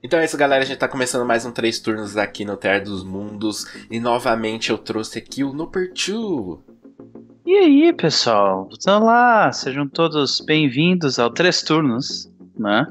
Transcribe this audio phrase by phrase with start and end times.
[0.00, 0.62] Então é isso, galera.
[0.62, 3.66] A gente tá começando mais um três turnos aqui no Terra dos Mundos.
[3.90, 6.60] E novamente eu trouxe aqui o Nooper 2.
[7.44, 8.68] E aí, pessoal?
[8.72, 12.86] Então lá, sejam todos bem-vindos ao Três Turnos, né?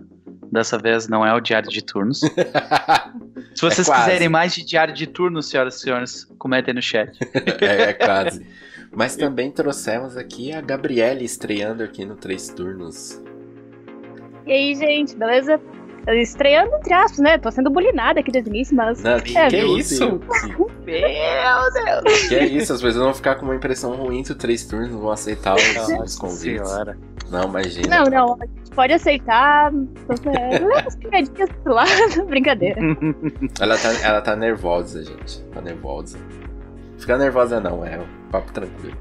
[0.52, 2.20] Dessa vez não é o diário de turnos.
[3.56, 7.18] Se vocês É quiserem mais de diário de turnos, senhoras e senhores, comentem no chat.
[7.62, 8.46] é, é quase.
[8.96, 13.22] Mas também trouxemos aqui a Gabriele estreando aqui no Três Turnos.
[14.46, 15.60] E aí, gente, beleza?
[16.08, 17.38] Estreando entre aspas, né?
[17.40, 19.02] Tô sendo bulinada aqui desde o início, mas.
[19.02, 20.08] Não, que, É, que meu isso?
[20.08, 22.28] Meu Deus!
[22.30, 22.74] Que é isso?
[22.74, 25.64] As pessoas vão ficar com uma impressão ruim do Três Turnos, não vão aceitar os,
[25.64, 26.42] os Nossa convites.
[26.70, 26.96] senhora.
[27.32, 27.88] Não, imagina.
[27.98, 29.74] Não, não, a gente pode aceitar.
[29.74, 32.80] é, Leva as piadinhas pro lado, brincadeira.
[33.60, 35.42] Ela tá, ela tá nervosa, gente.
[35.46, 36.20] Tá nervosa.
[37.00, 38.98] Fica nervosa não, é papo tranquilo.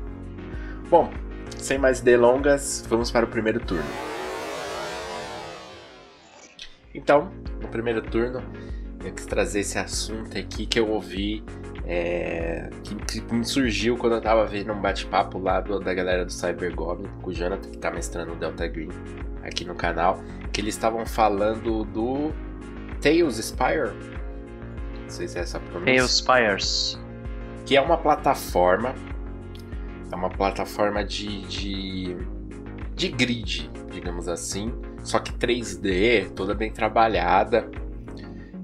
[0.90, 1.10] Bom,
[1.58, 3.84] sem mais delongas, vamos para o primeiro turno.
[6.94, 7.30] Então,
[7.60, 8.42] no primeiro turno,
[9.04, 11.42] eu quis trazer esse assunto aqui que eu ouvi,
[11.86, 16.24] é, que, que me surgiu quando eu tava vendo um bate-papo lá do- da galera
[16.24, 18.90] do Cyber Goblin, com o Jonathan, que tá mestrando o Delta Green
[19.42, 20.18] aqui no canal,
[20.52, 22.32] que eles estavam falando do
[23.02, 23.92] Tales Spire.
[25.02, 26.98] Não sei se é essa pronúncia Tales Spires.
[27.66, 28.94] que é uma plataforma,
[30.14, 32.16] é uma plataforma de, de,
[32.94, 37.68] de grid, digamos assim, só que 3D, toda bem trabalhada,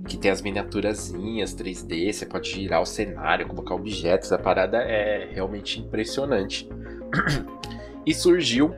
[0.06, 5.28] que tem as miniaturazinhas 3D, você pode girar o cenário, colocar objetos, a parada é
[5.32, 6.68] realmente impressionante.
[8.06, 8.72] e surgiu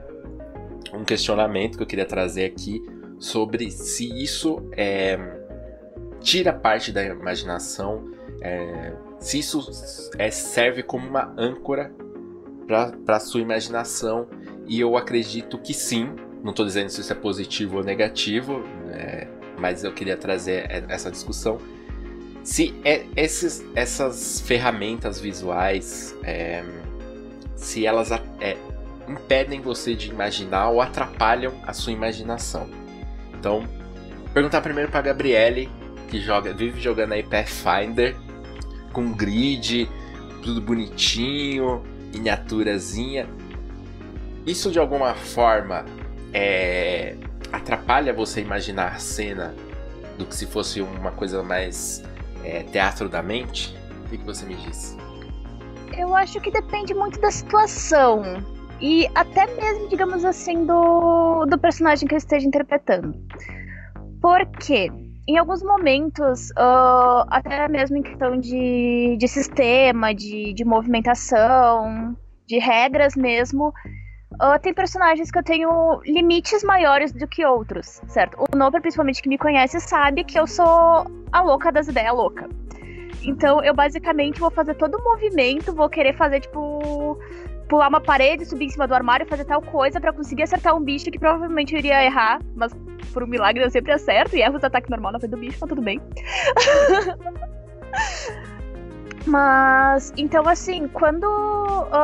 [0.95, 2.83] um questionamento que eu queria trazer aqui
[3.19, 5.19] sobre se isso é,
[6.21, 11.93] tira parte da imaginação, é, se isso é, serve como uma âncora
[12.67, 14.27] para sua imaginação
[14.67, 16.11] e eu acredito que sim.
[16.43, 21.11] Não estou dizendo se isso é positivo ou negativo, né, mas eu queria trazer essa
[21.11, 21.59] discussão.
[22.43, 26.65] Se é- esses, essas ferramentas visuais, é,
[27.55, 28.57] se elas a- é,
[29.09, 32.69] impedem você de imaginar ou atrapalham a sua imaginação.
[33.39, 33.63] Então,
[34.35, 35.69] perguntar primeiro para Gabriele,
[36.09, 38.17] que joga, vive jogando aí Pathfinder,
[38.93, 39.89] com grid,
[40.43, 41.83] tudo bonitinho,
[42.13, 43.27] miniaturazinha.
[44.47, 45.85] Isso de alguma forma
[46.33, 47.17] é,
[47.53, 49.55] atrapalha você imaginar a cena
[50.19, 52.03] do que se fosse uma coisa mais
[52.45, 53.77] é, teatro da mente?
[54.05, 54.97] O que, que você me diz?
[55.97, 58.23] Eu acho que depende muito da situação.
[58.81, 63.15] E até mesmo, digamos assim, do, do personagem que eu esteja interpretando.
[64.21, 64.91] Porque
[65.27, 72.17] em alguns momentos, ah, até mesmo em questão de, de sistema, de, de movimentação,
[72.47, 73.73] de regras mesmo,
[74.41, 78.37] ah, tem personagens que eu tenho limites maiores do que outros, certo?
[78.39, 82.49] O Noper, principalmente, que me conhece, sabe que eu sou a louca das ideias louca.
[83.23, 87.17] Então, eu basicamente vou fazer todo o movimento, vou querer fazer, tipo,
[87.73, 90.85] pular uma parede, subir em cima do armário, fazer tal coisa pra conseguir acertar um
[90.85, 92.71] bicho que provavelmente eu iria errar, mas
[93.15, 95.57] por um milagre eu sempre acerto e erro os ataques normal na frente do bicho,
[95.59, 95.99] mas tudo bem.
[99.27, 101.27] mas, então, assim, quando.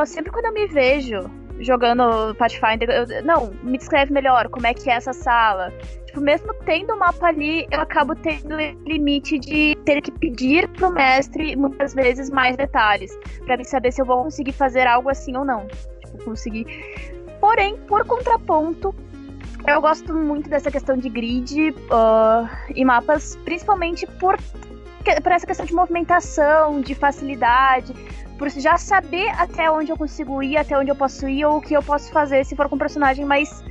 [0.07, 1.31] sempre quando eu me vejo
[1.61, 5.73] jogando Pathfinder, eu, não, me descreve melhor como é que é essa sala.
[6.07, 10.91] Tipo, mesmo tendo o mapa ali, eu acabo tendo limite de ter que pedir pro
[10.91, 15.37] mestre muitas vezes mais detalhes, Pra mim saber se eu vou conseguir fazer algo assim
[15.37, 15.67] ou não.
[16.01, 16.67] Tipo, conseguir.
[17.41, 18.95] Porém, por contraponto,
[19.67, 24.37] eu gosto muito dessa questão de grid ah, e mapas, principalmente por,
[25.23, 27.95] por essa questão de movimentação, de facilidade,
[28.38, 31.60] por já saber até onde eu consigo ir, até onde eu posso ir, ou o
[31.60, 33.65] que eu posso fazer se for com um personagem mais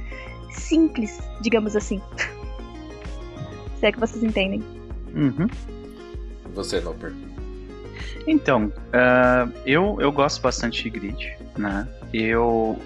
[0.52, 2.02] simples, digamos assim.
[3.80, 4.62] se é que vocês entendem.
[5.16, 5.48] Uhum.
[6.54, 7.14] Você, Noper.
[8.28, 11.88] Então, ah, eu, eu gosto bastante de grid, né?
[12.14, 12.78] Eu.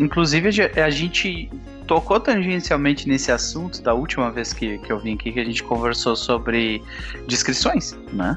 [0.00, 0.48] Inclusive,
[0.80, 1.50] a gente
[1.86, 5.62] tocou tangencialmente nesse assunto da última vez que, que eu vim aqui, que a gente
[5.62, 6.82] conversou sobre
[7.28, 8.36] descrições, né?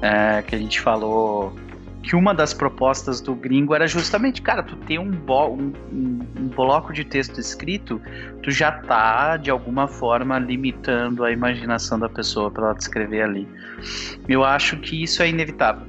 [0.00, 1.54] É, que a gente falou
[2.04, 6.92] que uma das propostas do gringo era justamente, cara, tu ter um, um, um- bloco
[6.92, 8.00] de texto escrito,
[8.42, 13.48] tu já tá, de alguma forma, limitando a imaginação da pessoa para ela descrever ali.
[14.28, 15.86] Eu acho que isso é inevitável.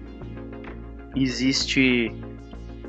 [1.16, 2.12] Existe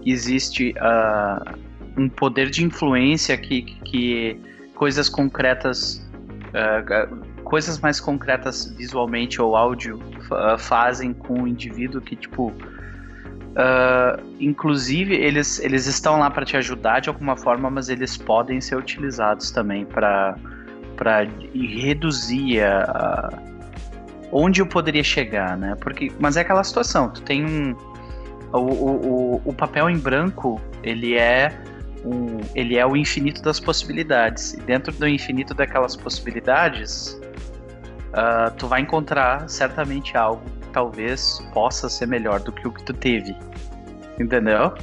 [0.04, 1.54] existe ah,
[1.98, 4.40] um poder de influência que, que
[4.74, 6.08] coisas concretas
[6.54, 7.08] ah,
[7.42, 12.52] coisas mais concretas visualmente ou áudio fa- fazem com o indivíduo que tipo
[13.56, 18.60] Uh, inclusive, eles, eles estão lá para te ajudar de alguma forma, mas eles podem
[18.60, 20.36] ser utilizados também para
[21.54, 23.32] reduzir a, a,
[24.30, 25.74] onde eu poderia chegar, né?
[25.80, 27.74] Porque, mas é aquela situação, tu tem um.
[28.52, 31.52] O, o, o papel em branco, ele é
[32.04, 34.52] um, ele é o infinito das possibilidades.
[34.52, 37.20] E dentro do infinito daquelas possibilidades,
[38.12, 40.42] uh, tu vai encontrar certamente algo
[40.76, 43.34] talvez possa ser melhor do que o que tu teve.
[44.20, 44.74] Entendeu?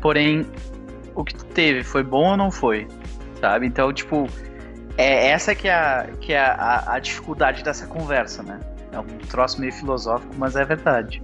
[0.00, 0.44] Porém,
[1.14, 2.88] o que tu teve foi bom ou não foi?
[3.40, 3.64] Sabe?
[3.64, 4.26] Então, tipo,
[4.98, 8.58] é essa que é, a, que é a, a dificuldade dessa conversa, né?
[8.90, 11.22] É um troço meio filosófico, mas é verdade.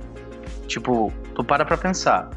[0.68, 2.30] Tipo, tu para pra pensar.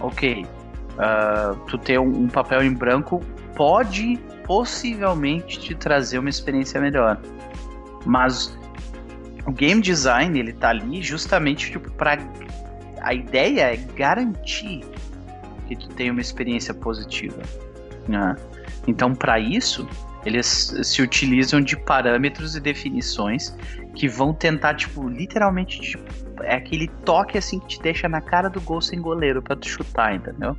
[0.00, 3.20] Ok, uh, tu ter um, um, papel em branco
[3.56, 7.18] pode possivelmente te trazer uma experiência melhor.
[8.04, 8.58] Mas
[9.46, 12.18] o game design, ele tá ali justamente tipo, para
[13.00, 14.80] a ideia é garantir
[15.66, 17.42] que tu tenha uma experiência positiva.
[18.08, 18.36] Né?
[18.86, 19.86] Então, para isso,
[20.24, 23.56] eles se utilizam de parâmetros e definições
[23.94, 26.04] que vão tentar, tipo, literalmente, tipo,
[26.42, 29.68] é aquele toque assim que te deixa na cara do gol sem goleiro para tu
[29.68, 30.56] chutar, entendeu?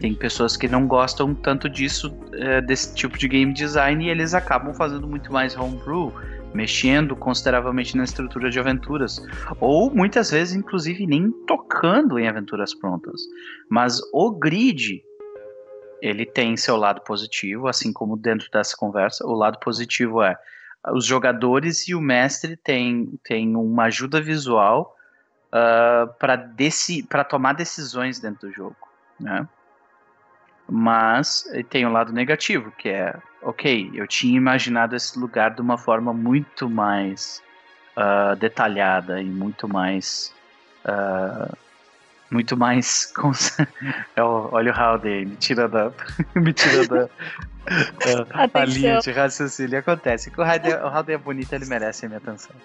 [0.00, 4.34] Tem pessoas que não gostam tanto disso, é, desse tipo de game design, e eles
[4.34, 6.12] acabam fazendo muito mais homebrew,
[6.54, 9.20] mexendo consideravelmente na estrutura de aventuras,
[9.60, 13.20] ou muitas vezes, inclusive, nem tocando em aventuras prontas.
[13.68, 15.02] Mas o grid,
[16.00, 20.36] ele tem seu lado positivo, assim como dentro dessa conversa, o lado positivo é
[20.90, 24.96] os jogadores e o mestre têm, têm uma ajuda visual
[25.48, 28.76] uh, para tomar decisões dentro do jogo,
[29.20, 29.46] né?
[30.74, 35.60] Mas tem o um lado negativo, que é, ok, eu tinha imaginado esse lugar de
[35.60, 37.42] uma forma muito mais
[37.94, 40.32] uh, detalhada e muito mais.
[40.86, 41.54] Uh,
[42.30, 43.12] muito mais.
[44.16, 45.92] É olha o Howdy, me tira da.
[46.34, 47.04] me tira da.
[47.04, 50.30] Uh, a linha de raciocínio acontece.
[50.30, 52.56] Que o Howdy é bonito, ele merece a minha atenção.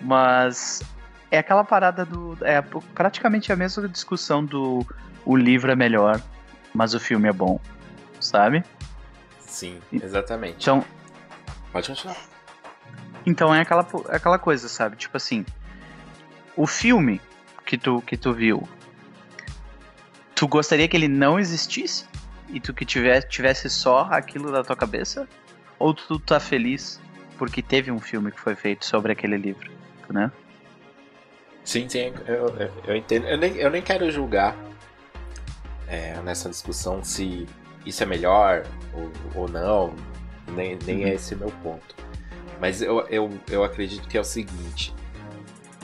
[0.00, 0.82] Mas
[1.30, 2.38] é aquela parada do.
[2.40, 2.62] É
[2.94, 4.86] praticamente a mesma discussão do
[5.26, 6.22] o livro é melhor
[6.74, 7.60] mas o filme é bom,
[8.20, 8.64] sabe?
[9.38, 10.56] Sim, exatamente.
[10.56, 10.84] Então.
[11.72, 12.16] Pode continuar.
[13.24, 14.96] Então é aquela, é aquela coisa, sabe?
[14.96, 15.46] Tipo assim,
[16.56, 17.20] o filme
[17.64, 18.68] que tu, que tu viu,
[20.34, 22.06] tu gostaria que ele não existisse?
[22.48, 25.26] E tu que tivesse, tivesse só aquilo da tua cabeça?
[25.78, 27.00] Ou tu tá feliz
[27.38, 29.70] porque teve um filme que foi feito sobre aquele livro,
[30.10, 30.30] né?
[31.64, 33.26] Sim, sim, eu, eu, eu entendo.
[33.26, 34.54] Eu nem, eu nem quero julgar
[35.88, 37.46] é, nessa discussão se
[37.84, 39.94] isso é melhor ou, ou não,
[40.48, 41.06] nem, nem uhum.
[41.06, 41.94] é esse meu ponto.
[42.60, 44.94] Mas eu, eu, eu acredito que é o seguinte: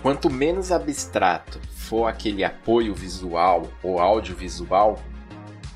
[0.03, 4.99] quanto menos abstrato for aquele apoio visual ou audiovisual,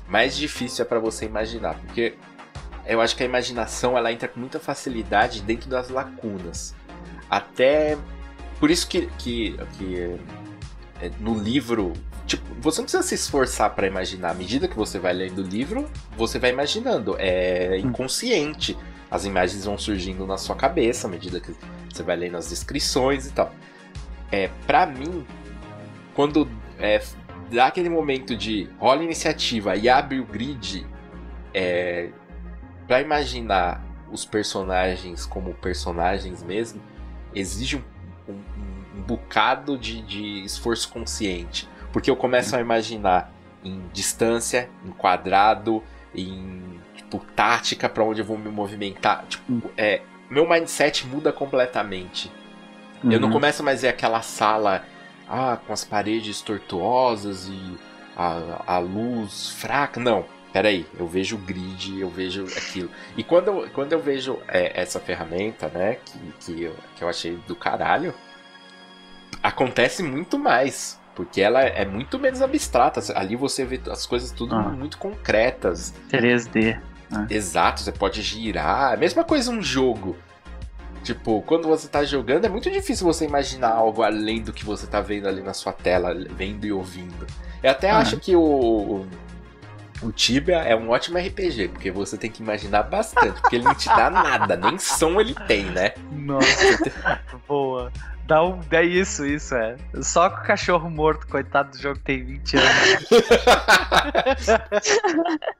[0.07, 2.15] mais difícil é para você imaginar, porque
[2.85, 6.75] eu acho que a imaginação ela entra com muita facilidade dentro das lacunas.
[7.29, 7.97] Até
[8.59, 10.17] por isso que, que, que
[11.01, 11.93] é, no livro
[12.25, 14.31] Tipo, você não precisa se esforçar para imaginar.
[14.31, 17.15] À medida que você vai lendo o livro, você vai imaginando.
[17.19, 18.77] É inconsciente.
[19.09, 21.55] As imagens vão surgindo na sua cabeça à medida que
[21.93, 23.53] você vai lendo as descrições e tal.
[24.31, 25.25] É, para mim,
[26.15, 26.49] quando
[26.79, 27.01] é,
[27.51, 30.85] dá aquele momento de rola iniciativa e abre o grid,
[31.53, 32.09] é,
[32.87, 36.81] para imaginar os personagens como personagens mesmo,
[37.33, 38.41] exige um, um,
[38.97, 41.69] um bocado de, de esforço consciente.
[41.95, 43.31] Porque eu começo a imaginar
[43.63, 45.81] em distância, em quadrado,
[46.13, 49.23] em tipo, tática para onde eu vou me movimentar.
[49.29, 52.29] Tipo, é, meu mindset muda completamente.
[53.01, 53.13] Uhum.
[53.13, 53.35] Eu não uhum.
[53.35, 54.83] começo mais a ver aquela sala
[55.25, 57.77] ah, com as paredes tortuosas e
[58.17, 59.97] a, a luz fraca.
[59.97, 62.91] Não, peraí, eu vejo o grid, eu vejo aquilo.
[63.15, 67.07] E quando eu, quando eu vejo é, essa ferramenta, né, que, que, eu, que eu
[67.07, 68.13] achei do caralho,
[69.41, 70.99] acontece muito mais.
[71.15, 73.01] Porque ela é muito menos abstrata.
[73.15, 74.63] Ali você vê as coisas tudo ah.
[74.63, 75.93] muito concretas.
[76.11, 76.77] 3D.
[77.09, 77.27] Né?
[77.29, 78.93] Exato, você pode girar.
[78.93, 80.15] A mesma coisa um jogo.
[81.03, 84.87] Tipo, quando você tá jogando, é muito difícil você imaginar algo além do que você
[84.87, 87.27] tá vendo ali na sua tela, vendo e ouvindo.
[87.61, 87.99] Eu até ah.
[87.99, 89.05] acho que o,
[90.01, 93.75] o Tibia é um ótimo RPG, porque você tem que imaginar bastante, porque ele não
[93.75, 95.93] te dá nada, nem som ele tem, né?
[96.11, 97.91] Nossa, boa.
[98.27, 98.59] Dá um.
[98.71, 99.77] É isso, isso, é.
[100.01, 103.07] Só com o cachorro morto, coitado do jogo tem 20 anos.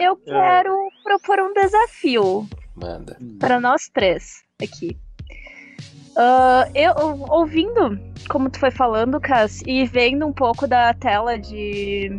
[0.00, 0.88] Eu quero é.
[1.02, 2.48] propor um desafio.
[2.74, 3.18] Manda.
[3.38, 4.96] Para nós três aqui.
[6.16, 6.94] Uh, eu
[7.28, 12.10] ouvindo como tu foi falando, Cass, e vendo um pouco da tela de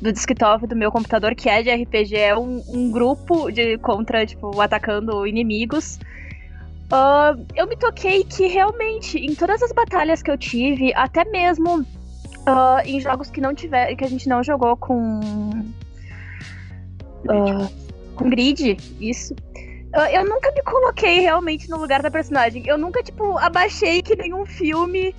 [0.00, 4.26] do desktop do meu computador, que é de RPG, é um, um grupo de contra,
[4.26, 5.98] tipo, atacando inimigos.
[6.92, 11.80] Uh, eu me toquei que realmente, em todas as batalhas que eu tive, até mesmo
[11.80, 15.20] uh, em jogos que não tiver, que a gente não jogou com.
[17.24, 17.82] Uh,
[18.14, 19.34] com grid, isso.
[20.12, 22.62] eu nunca me coloquei realmente no lugar da personagem.
[22.66, 25.14] Eu nunca, tipo, abaixei que nem um filme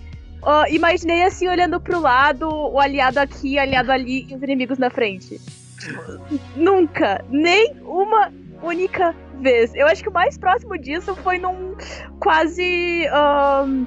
[0.70, 4.92] imaginei assim, olhando pro lado, o aliado aqui, o aliado ali e os inimigos na
[4.92, 5.42] frente.
[6.56, 8.30] Nunca, nem uma
[8.63, 9.74] única vez.
[9.75, 11.75] Eu acho que o mais próximo disso foi num
[12.20, 13.05] quase.
[13.65, 13.86] Um,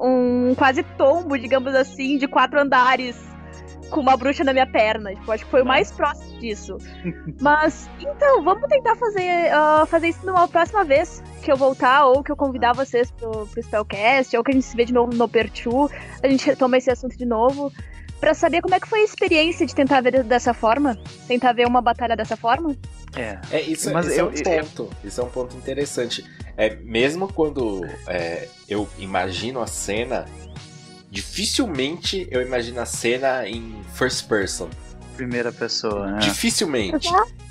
[0.00, 3.32] um quase tombo, digamos assim, de quatro andares
[3.92, 5.14] com uma bruxa na minha perna.
[5.14, 6.76] Tipo, acho que foi o mais próximo disso.
[7.40, 12.22] Mas, então, vamos tentar fazer, uh, fazer isso numa próxima vez que eu voltar, ou
[12.22, 15.14] que eu convidar vocês pro, pro Spellcast, ou que a gente se vê de novo
[15.14, 15.90] no Perchu,
[16.22, 17.70] a gente retoma esse assunto de novo.
[18.22, 21.66] Pra saber como é que foi a experiência de tentar ver dessa forma, tentar ver
[21.66, 22.76] uma batalha dessa forma.
[23.16, 24.82] É, é isso, Mas isso eu, é um ponto.
[25.02, 25.08] Eu...
[25.08, 26.24] Isso é um ponto interessante.
[26.56, 30.26] É, mesmo quando é, eu imagino a cena,
[31.10, 34.70] dificilmente eu imagino a cena em first person.
[35.16, 36.18] Primeira pessoa, né?
[36.20, 37.08] Dificilmente.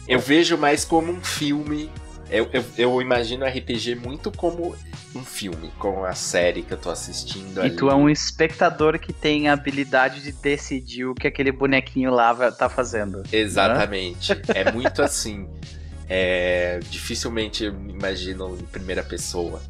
[0.08, 1.92] Eu vejo mais como um filme.
[2.32, 4.74] Eu, eu, eu imagino RPG muito como
[5.14, 7.58] um filme, como a série que eu tô assistindo.
[7.58, 7.76] E ali.
[7.76, 12.34] tu é um espectador que tem a habilidade de decidir o que aquele bonequinho lá
[12.52, 13.22] tá fazendo.
[13.32, 14.34] Exatamente.
[14.34, 14.42] Né?
[14.56, 15.48] É muito assim.
[16.08, 19.62] É, dificilmente eu imagino em primeira pessoa.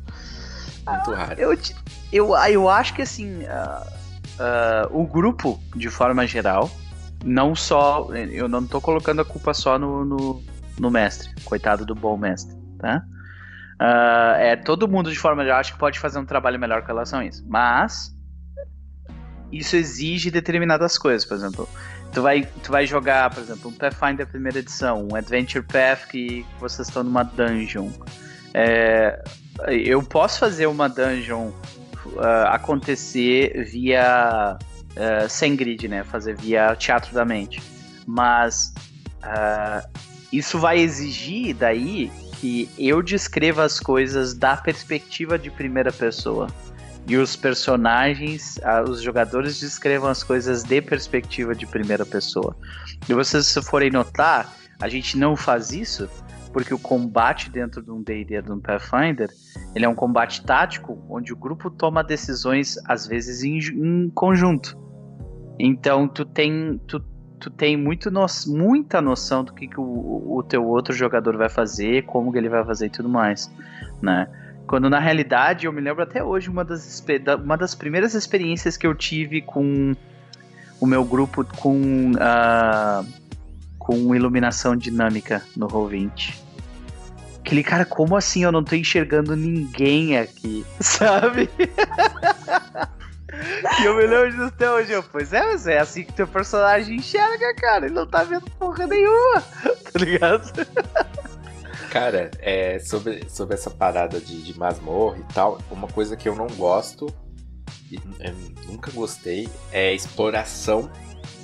[0.88, 1.40] Muito raro.
[1.40, 1.58] Eu,
[2.12, 3.88] eu, eu acho que assim, uh,
[4.40, 6.70] uh, o grupo, de forma geral,
[7.24, 8.10] não só.
[8.14, 10.44] Eu não tô colocando a culpa só no, no,
[10.80, 13.04] no mestre, coitado do bom mestre, tá?
[13.82, 16.88] Uh, é, todo mundo de forma geral acho que pode fazer um trabalho melhor com
[16.88, 17.44] relação a isso.
[17.48, 18.16] Mas
[19.52, 21.68] isso exige determinadas coisas, por exemplo.
[22.14, 26.46] Tu vai, tu vai jogar, por exemplo, um Pathfinder primeira edição, um Adventure Path que
[26.60, 27.90] vocês estão numa dungeon.
[28.54, 29.24] É,
[29.68, 31.52] eu posso fazer uma dungeon
[32.06, 36.04] uh, acontecer via uh, sem grid, né?
[36.04, 37.62] Fazer via teatro da mente.
[38.06, 38.74] Mas
[39.24, 46.48] uh, isso vai exigir daí que eu descreva as coisas da perspectiva de primeira pessoa.
[47.08, 52.56] E os personagens, os jogadores descrevam as coisas de perspectiva de primeira pessoa.
[53.10, 56.10] E vocês, se forem notar, a gente não faz isso
[56.52, 59.30] porque o combate dentro de um D&D, de um Pathfinder,
[59.74, 64.78] ele é um combate tático, onde o grupo toma decisões, às vezes, em, em conjunto.
[65.58, 67.00] Então, tu tem, tu,
[67.42, 71.50] tu tem muito no, muita noção do que, que o, o teu outro jogador vai
[71.50, 73.52] fazer, como que ele vai fazer e tudo mais,
[74.02, 74.28] né?
[74.68, 77.04] Quando, na realidade, eu me lembro até hoje, uma das,
[77.44, 79.94] uma das primeiras experiências que eu tive com
[80.80, 82.12] o meu grupo, com...
[82.12, 83.22] Uh,
[83.82, 86.36] com iluminação dinâmica no Roll20.
[87.40, 91.50] Aquele cara, como assim eu não tô enxergando ninguém aqui, sabe?
[93.82, 94.92] e eu me lembro disso até hoje.
[94.92, 97.86] Eu, pois é, mas é assim que teu personagem enxerga, cara.
[97.86, 99.42] Ele não tá vendo porra nenhuma,
[99.92, 100.68] tá ligado?
[101.90, 106.36] Cara, é, sobre, sobre essa parada de, de masmorra e tal, uma coisa que eu
[106.36, 107.14] não gosto,
[107.92, 108.00] e
[108.66, 110.90] nunca gostei, é exploração,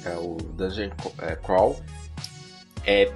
[0.06, 0.89] é o Dungeon
[1.20, 1.82] é, Crawl,
[2.86, 3.12] é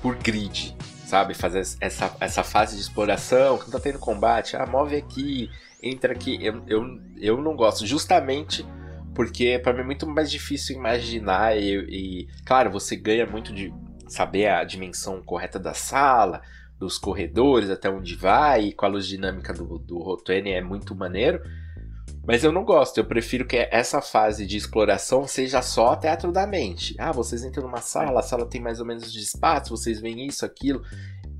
[0.00, 0.74] por grid,
[1.06, 1.34] sabe?
[1.34, 5.50] Fazer essa, essa fase de exploração, que não tá tendo combate, ah, move aqui,
[5.82, 6.38] entra aqui.
[6.40, 8.64] Eu, eu, eu não gosto, justamente
[9.14, 13.72] porque para mim é muito mais difícil imaginar e, e, claro, você ganha muito de
[14.08, 16.42] saber a dimensão correta da sala,
[16.78, 20.94] dos corredores, até onde vai, e com a luz dinâmica do, do Rotene é muito
[20.94, 21.40] maneiro.
[22.24, 26.46] Mas eu não gosto, eu prefiro que essa fase de exploração seja só teatro da
[26.46, 26.94] mente.
[26.98, 30.26] Ah, vocês entram numa sala, a sala tem mais ou menos de espaço, vocês veem
[30.26, 30.82] isso, aquilo.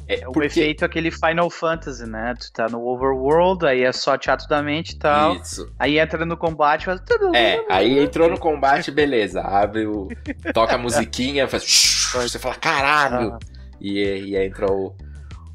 [0.08, 0.46] É, o porque...
[0.46, 2.34] efeito aquele Final Fantasy, né?
[2.38, 5.36] Tu tá no overworld, aí é só teatro da mente e tal.
[5.36, 5.72] Isso.
[5.78, 7.34] Aí entra no combate, faz tudo.
[7.34, 9.40] É, aí entrou no combate, beleza.
[9.40, 10.08] Abre o.
[10.52, 11.62] toca a musiquinha, faz.
[12.12, 13.32] Você fala, caralho!
[13.34, 13.38] Ah.
[13.80, 14.94] E, e aí entra o.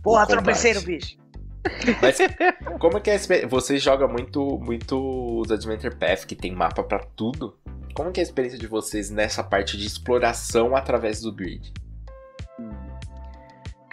[0.02, 1.18] Porra, tropecei no bicho.
[2.02, 2.18] Mas
[2.80, 7.00] como é que é Você joga muito, muito os Adventure Path, que tem mapa para
[7.00, 7.58] tudo.
[7.94, 11.74] Como que é a experiência de vocês nessa parte de exploração através do grid?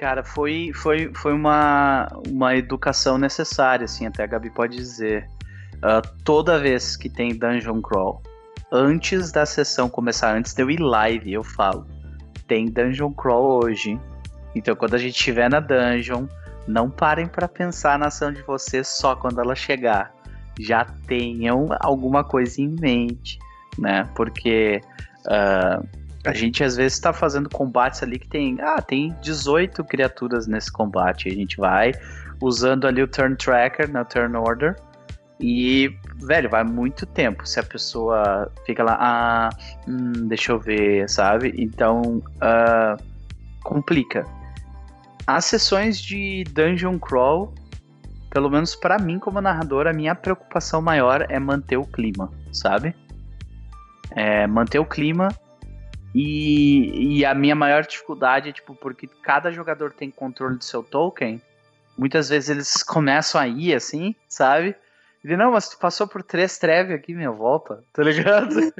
[0.04, 5.26] Cara, foi, foi, foi uma, uma educação necessária, assim, até a Gabi pode dizer.
[5.76, 8.22] Uh, toda vez que tem Dungeon Crawl,
[8.70, 11.86] antes da sessão começar, antes de eu ir live, eu falo,
[12.46, 13.98] tem Dungeon Crawl hoje.
[14.54, 16.26] Então quando a gente estiver na dungeon,
[16.68, 20.12] não parem para pensar na ação de vocês só quando ela chegar.
[20.60, 23.38] Já tenham alguma coisa em mente,
[23.78, 24.06] né?
[24.14, 24.82] Porque
[25.24, 30.46] uh, a gente às vezes está fazendo combates ali que tem, ah, tem 18 criaturas
[30.46, 31.28] nesse combate.
[31.28, 31.92] A gente vai
[32.40, 34.76] usando ali o turn tracker, na né, turn order,
[35.38, 37.46] e, velho, vai muito tempo.
[37.46, 39.50] Se a pessoa fica lá, ah,
[39.86, 41.52] hum, deixa eu ver, sabe?
[41.58, 43.02] Então, uh,
[43.62, 44.24] complica.
[45.26, 47.52] As sessões de Dungeon Crawl,
[48.30, 52.94] pelo menos para mim como narrador, a minha preocupação maior é manter o clima, sabe?
[54.12, 55.28] É manter o clima
[56.14, 60.82] e, e a minha maior dificuldade é, tipo, porque cada jogador tem controle do seu
[60.82, 61.42] token,
[61.98, 64.76] muitas vezes eles começam a ir assim, sabe?
[65.24, 68.54] Ele, não, mas tu passou por três treve aqui, minha volta, tá ligado?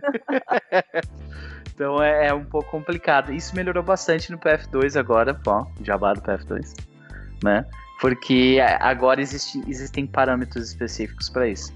[1.75, 3.33] então é, é, um pouco complicado.
[3.33, 6.75] Isso melhorou bastante no PF2 agora, ó, jabá do PF2,
[7.43, 7.67] né?
[8.01, 11.75] Porque agora existe, existem parâmetros específicos para isso.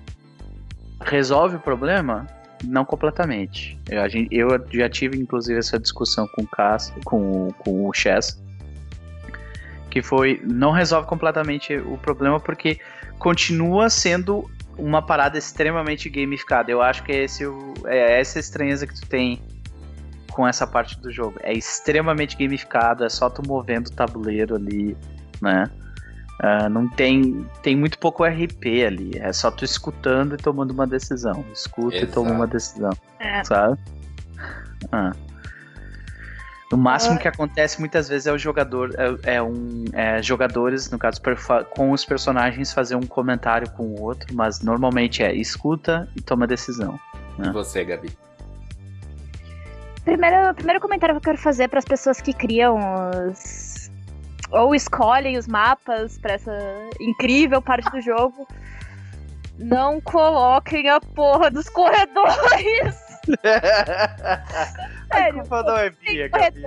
[1.00, 2.26] Resolve o problema?
[2.64, 3.78] Não completamente.
[3.88, 8.40] Eu, eu, já tive, inclusive, essa discussão com o Cass, com, com o Chess,
[9.90, 12.78] que foi não resolve completamente o problema porque
[13.18, 16.70] continua sendo uma parada extremamente gamificada.
[16.70, 17.44] Eu acho que é, esse,
[17.86, 19.42] é essa estranheza que tu tem
[20.30, 21.38] com essa parte do jogo.
[21.42, 24.96] É extremamente gamificado, é só tu movendo o tabuleiro ali,
[25.42, 25.68] né?
[26.40, 30.86] Uh, não tem tem muito pouco RP ali, é só tu escutando e tomando uma
[30.86, 31.44] decisão.
[31.52, 32.12] Escuta Exato.
[32.12, 33.42] e toma uma decisão, é.
[33.42, 33.78] sabe?
[34.92, 35.12] Ah.
[36.72, 37.18] O máximo ah.
[37.18, 41.20] que acontece muitas vezes é o jogador, é, é um é, jogadores, no caso,
[41.70, 46.46] com os personagens fazer um comentário com o outro, mas normalmente é escuta e toma
[46.46, 47.00] decisão.
[47.38, 47.48] Né?
[47.48, 48.10] E você, Gabi?
[50.04, 52.78] Primeiro, primeiro comentário que eu quero fazer para as pessoas que criam
[53.30, 53.77] os
[54.50, 56.58] ou escolhem os mapas para essa
[57.00, 58.46] incrível parte do jogo,
[59.58, 63.08] não coloquem a porra dos corredores.
[65.10, 66.62] A culpa não é minha, Gabi,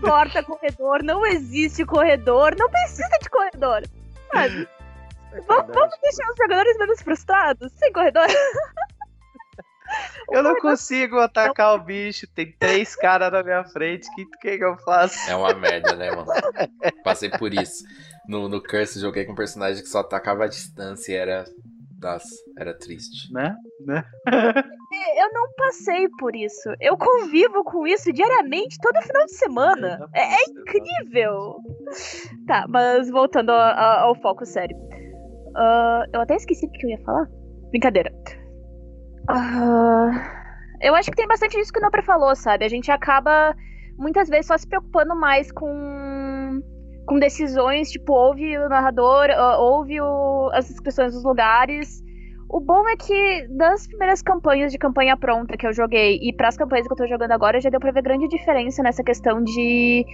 [0.00, 3.82] Corta corredor, não existe corredor, não precisa de corredor.
[4.32, 4.68] Sabe?
[5.32, 8.26] É vamos, vamos deixar os jogadores menos frustrados, sem corredor.
[10.30, 14.58] Eu não consigo atacar o bicho, tem três caras na minha frente, o que, que,
[14.58, 15.18] que eu faço?
[15.28, 16.26] É uma merda, né, mano?
[17.02, 17.84] Passei por isso.
[18.28, 21.46] No, no Curse joguei com um personagem que só atacava a distância e era
[22.00, 23.32] nossa, era triste.
[23.32, 23.56] Né?
[23.80, 24.04] né?
[25.16, 26.70] Eu não passei por isso.
[26.80, 30.08] Eu convivo com isso diariamente, todo final de semana.
[30.14, 31.56] É, é incrível.
[32.46, 34.76] Tá, mas voltando ao, ao foco sério.
[34.76, 37.28] Uh, eu até esqueci o que eu ia falar.
[37.70, 38.12] Brincadeira.
[39.28, 40.10] Uh,
[40.80, 42.64] eu acho que tem bastante isso que o Nopra falou, sabe?
[42.64, 43.54] A gente acaba
[43.98, 46.62] muitas vezes só se preocupando mais com
[47.06, 52.02] com decisões, tipo, ouve o narrador, uh, ouve o, as inscrições dos lugares.
[52.50, 56.48] O bom é que das primeiras campanhas de campanha pronta que eu joguei e para
[56.48, 59.42] as campanhas que eu tô jogando agora, já deu pra ver grande diferença nessa questão
[59.42, 60.04] de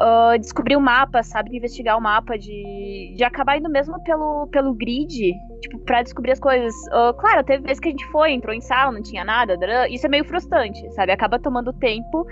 [0.00, 1.56] uh, descobrir o mapa, sabe?
[1.56, 6.40] Investigar o mapa, de, de acabar indo mesmo pelo, pelo grid, tipo, pra descobrir as
[6.40, 6.74] coisas.
[6.88, 9.56] Uh, claro, teve vezes que a gente foi, entrou em sala, não tinha nada,
[9.88, 11.12] isso é meio frustrante, sabe?
[11.12, 12.26] Acaba tomando tempo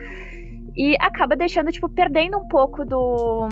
[0.77, 3.49] e acaba deixando, tipo, perdendo um pouco do,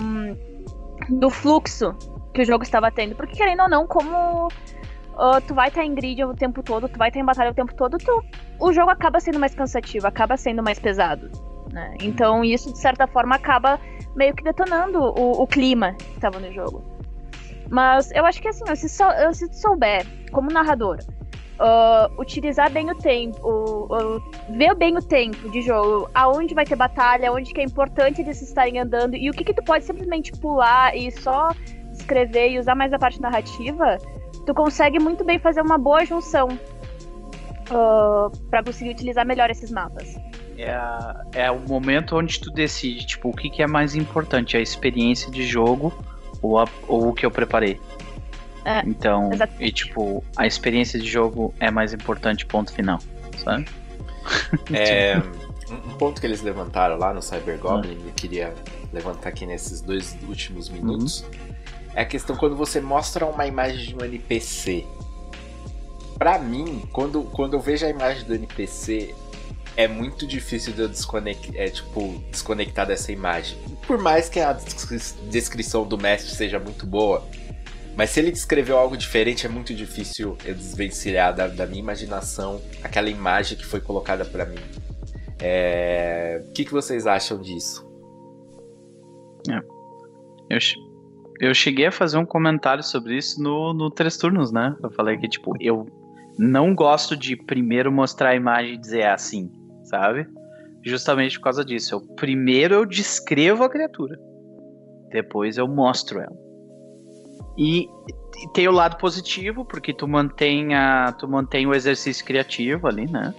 [1.09, 1.95] do fluxo
[2.33, 3.15] que o jogo estava tendo.
[3.15, 6.97] Porque, querendo ou não, como uh, tu vai estar em grid o tempo todo, tu
[6.97, 8.23] vai estar em batalha o tempo todo, tu,
[8.59, 11.52] o jogo acaba sendo mais cansativo, acaba sendo mais pesado.
[11.73, 11.95] Né?
[12.01, 13.79] Então, isso, de certa forma, acaba
[14.15, 16.83] meio que detonando o, o clima que estava no jogo.
[17.67, 20.99] Mas eu acho que, assim, se, sou, se souber, como narrador,
[21.59, 24.21] uh, utilizar bem o tempo, uh,
[24.55, 28.39] ver bem o tempo de jogo, aonde vai ter batalha, onde que é importante eles
[28.39, 31.49] estarem andando e o que que tu pode simplesmente pular e só
[31.91, 33.97] escrever e usar mais a parte narrativa,
[34.45, 36.49] tu consegue muito bem fazer uma boa junção
[37.71, 40.15] uh, para conseguir utilizar melhor esses mapas.
[40.57, 44.59] É, é o momento onde tu decide, tipo, o que, que é mais importante, a
[44.59, 45.93] experiência de jogo
[46.41, 47.79] ou, a, ou o que eu preparei.
[48.65, 49.65] É, então, exatamente.
[49.65, 52.99] e tipo, a experiência de jogo é mais importante, ponto final,
[53.43, 53.65] sabe?
[54.71, 55.21] É,
[55.69, 58.53] um ponto que eles levantaram lá no Cyber Goblin, eu queria
[58.93, 61.55] levantar aqui nesses dois últimos minutos, uhum.
[61.93, 64.85] é a questão quando você mostra uma imagem de um NPC.
[66.17, 69.13] Pra mim, quando, quando eu vejo a imagem do NPC,
[69.75, 73.57] é muito difícil de eu desconectar, é, tipo, desconectar dessa imagem.
[73.87, 74.57] Por mais que a
[75.29, 77.23] descrição do mestre seja muito boa,
[77.95, 82.61] mas se ele descreveu algo diferente, é muito difícil eu desvencilhar da, da minha imaginação
[82.83, 84.59] aquela imagem que foi colocada para mim.
[85.39, 86.43] É...
[86.47, 87.87] O que, que vocês acham disso?
[89.49, 89.59] É.
[90.49, 90.59] Eu,
[91.39, 94.75] eu cheguei a fazer um comentário sobre isso no, no Três Turnos, né?
[94.81, 95.85] Eu falei que, tipo, eu
[96.37, 99.51] não gosto de primeiro mostrar a imagem e dizer é assim,
[99.93, 100.27] sabe?
[100.83, 101.93] Justamente por causa disso.
[101.93, 104.17] Eu, primeiro eu descrevo a criatura,
[105.11, 106.35] depois eu mostro ela.
[107.55, 112.87] E, e tem o lado positivo, porque tu mantém, a, tu mantém o exercício criativo
[112.87, 113.33] ali, né?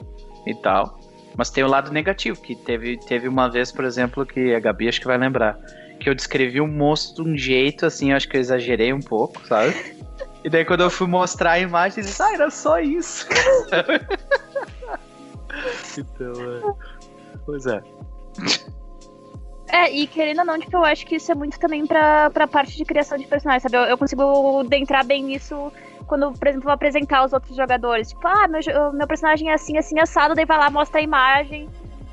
[0.47, 1.01] E tal.
[1.37, 4.89] Mas tem o lado negativo, que teve, teve uma vez, por exemplo, que a Gabi
[4.89, 5.59] acho que vai lembrar,
[5.99, 9.45] que eu descrevi o monstro de um jeito, assim, acho que eu exagerei um pouco,
[9.49, 9.75] sabe?
[10.45, 13.27] E daí quando eu fui mostrar a imagem, eles ah, era só isso.
[15.99, 17.39] então, é.
[17.45, 17.83] Pois é.
[19.69, 22.47] É, e querendo ou não, tipo, eu acho que isso é muito também pra, pra
[22.47, 23.77] parte de criação de personagens, sabe?
[23.77, 25.73] Eu, eu consigo adentrar bem nisso
[26.07, 28.11] quando, por exemplo, vou apresentar os outros jogadores.
[28.11, 28.61] Tipo, ah, meu,
[28.93, 31.69] meu personagem é assim, assim, assado, daí vai lá, mostra a imagem.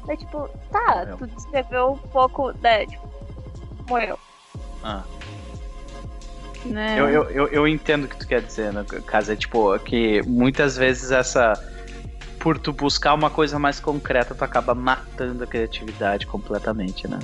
[0.05, 1.15] Daí, tipo, tá, é.
[1.15, 3.07] tu descreveu um pouco, né, tipo,
[3.87, 4.17] morreu.
[4.83, 5.03] Ah.
[6.65, 6.99] Né?
[6.99, 8.85] Eu, eu, eu, eu, entendo o que tu quer dizer, no né?
[9.05, 11.53] caso, é tipo, que muitas vezes essa.
[12.41, 17.19] Por tu buscar uma coisa mais concreta, tu acaba matando a criatividade completamente, né?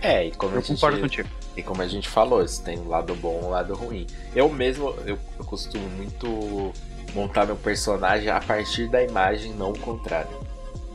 [0.00, 1.28] É, e como eu a gente, concordo contigo.
[1.56, 4.06] E como a gente falou, isso tem um lado bom e um lado ruim.
[4.34, 6.72] Eu mesmo, eu, eu costumo muito
[7.14, 10.30] montar meu personagem a partir da imagem, não o contrário.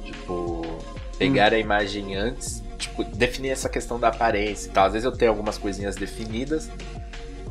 [0.04, 0.62] Tipo,
[1.18, 1.56] pegar hum.
[1.56, 4.86] a imagem antes, tipo, definir essa questão da aparência e tal.
[4.86, 6.70] Às vezes eu tenho algumas coisinhas definidas,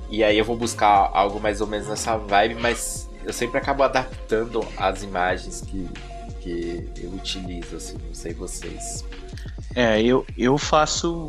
[0.08, 3.82] e aí eu vou buscar algo mais ou menos nessa vibe, mas eu sempre acabo
[3.82, 5.88] adaptando as imagens que,
[6.40, 9.04] que eu utilizo, assim, não sei vocês.
[9.74, 11.26] É, eu, eu faço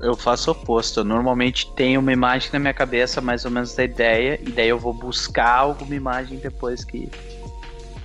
[0.00, 1.00] eu faço o oposto.
[1.00, 4.68] Eu normalmente tenho uma imagem na minha cabeça, mais ou menos da ideia, e daí
[4.68, 7.08] eu vou buscar alguma imagem depois que,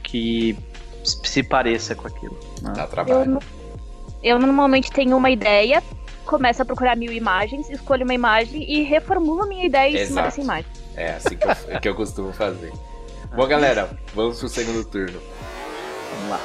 [0.03, 0.57] que
[1.03, 2.37] se pareça com aquilo.
[2.61, 2.73] Né?
[2.75, 3.39] Dá trabalho.
[4.23, 5.83] Eu, eu normalmente tenho uma ideia,
[6.25, 10.07] começo a procurar mil imagens, escolho uma imagem e reformulo a minha ideia em Exato.
[10.07, 10.71] cima dessa imagem.
[10.95, 12.71] É assim que eu, que eu costumo fazer.
[13.33, 15.17] Bom, galera, vamos pro segundo turno.
[16.13, 16.39] Vamos lá.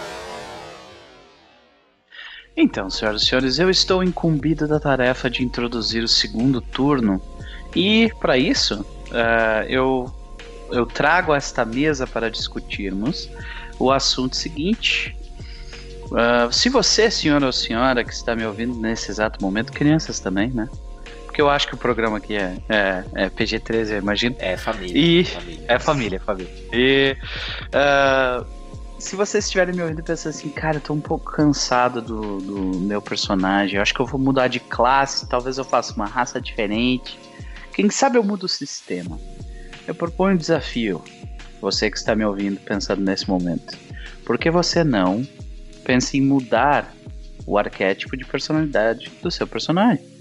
[2.56, 7.20] Então, senhoras e senhores, eu estou incumbido da tarefa de introduzir o segundo turno
[7.74, 10.14] e, para isso, uh, eu,
[10.70, 13.28] eu trago esta mesa para discutirmos
[13.80, 15.16] o assunto seguinte.
[16.04, 20.50] Uh, se você, senhor ou senhora que está me ouvindo nesse exato momento, crianças também,
[20.50, 20.68] né?
[21.36, 24.34] Porque eu acho que o programa aqui é, é, é PG-13, eu imagino.
[24.38, 24.96] É família.
[24.96, 25.64] E, família.
[25.68, 26.52] É família, família.
[26.72, 27.14] E
[27.66, 28.46] uh,
[28.98, 32.78] se vocês estiverem me ouvindo pensando assim, cara, eu tô um pouco cansado do, do
[32.80, 36.40] meu personagem, eu acho que eu vou mudar de classe, talvez eu faça uma raça
[36.40, 37.18] diferente.
[37.74, 39.20] Quem sabe eu mudo o sistema.
[39.86, 41.04] Eu proponho um desafio,
[41.60, 43.76] você que está me ouvindo pensando nesse momento.
[44.24, 45.22] Por que você não
[45.84, 46.90] pensa em mudar
[47.44, 50.15] o arquétipo de personalidade do seu personagem?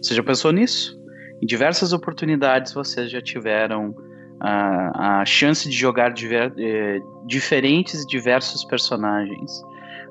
[0.00, 0.98] Você já pensou nisso?
[1.42, 3.94] Em diversas oportunidades vocês já tiveram
[4.40, 9.62] a, a chance de jogar diver, eh, diferentes e diversos personagens.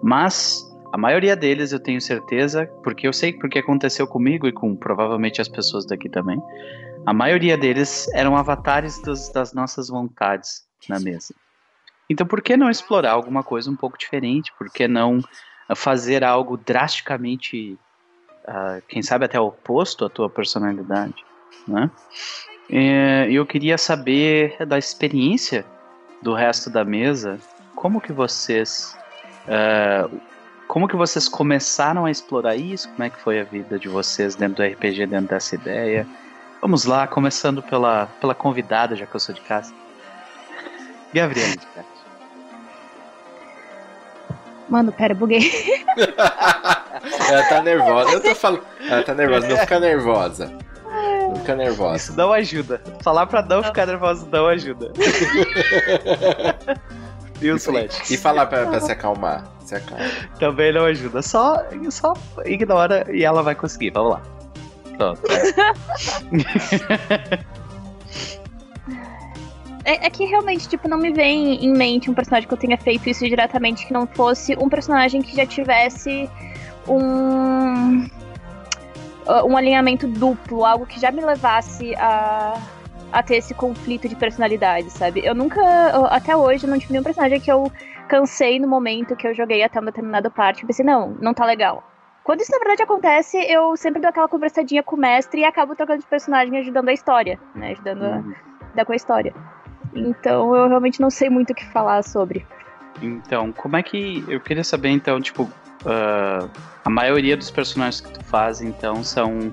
[0.02, 4.76] Mas a maioria deles eu tenho certeza, porque eu sei porque aconteceu comigo e com
[4.76, 6.42] provavelmente as pessoas daqui também.
[7.06, 11.34] A maioria deles eram avatares dos, das nossas vontades na mesa.
[12.10, 14.52] Então por que não explorar alguma coisa um pouco diferente?
[14.58, 15.22] Por que não
[15.76, 17.78] fazer algo drasticamente,
[18.48, 21.26] uh, quem sabe até oposto à tua personalidade,
[21.68, 21.90] né?
[22.70, 25.66] É, eu queria saber da experiência
[26.22, 27.40] do resto da mesa,
[27.76, 28.98] como que vocês,
[29.48, 30.20] uh,
[30.68, 32.90] como que vocês começaram a explorar isso?
[32.90, 36.06] Como é que foi a vida de vocês dentro do RPG, dentro dessa ideia?
[36.60, 39.74] Vamos lá, começando pela, pela convidada, já que eu sou de casa.
[41.14, 41.88] Gabriela de casa.
[44.68, 45.50] Mano, pera, buguei.
[47.30, 48.12] ela tá nervosa.
[48.12, 48.64] Eu tô falando.
[48.90, 50.54] Ela tá nervosa, não fica nervosa.
[51.30, 51.96] Não fica nervosa.
[51.98, 52.82] Isso não ajuda.
[53.02, 54.92] Falar pra não, ficar nervosa não ajuda.
[57.42, 58.14] e o Slash?
[58.14, 59.46] E falar pra, pra se acalmar.
[59.66, 60.06] Se acalma.
[60.40, 61.22] Também não ajuda.
[61.22, 62.14] Só, só
[62.46, 63.92] ignora e ela vai conseguir.
[63.92, 64.22] Vamos lá.
[64.98, 65.22] Pronto.
[69.88, 72.78] É, é, que realmente, tipo, não me vem em mente um personagem que eu tenha
[72.78, 76.30] feito isso diretamente que não fosse um personagem que já tivesse
[76.88, 78.08] um
[79.46, 82.54] um alinhamento duplo, algo que já me levasse a,
[83.12, 85.22] a ter esse conflito de personalidade, sabe?
[85.24, 85.62] Eu nunca,
[86.10, 87.72] até hoje, não tive nenhum personagem que eu
[88.08, 91.46] cansei no momento que eu joguei até uma determinada parte e pensei, não, não tá
[91.46, 91.84] legal.
[92.24, 95.76] Quando isso na verdade acontece, eu sempre dou aquela conversadinha com o mestre e acabo
[95.76, 97.72] trocando de personagem ajudando a história, né?
[97.72, 98.34] Ajudando uhum.
[98.62, 99.34] a dar com a história.
[99.94, 102.46] Então eu realmente não sei muito o que falar sobre.
[103.02, 104.26] Então, como é que.
[104.28, 105.50] Eu queria saber, então, tipo,
[105.88, 106.50] uh,
[106.84, 109.52] a maioria dos personagens que tu faz, então, são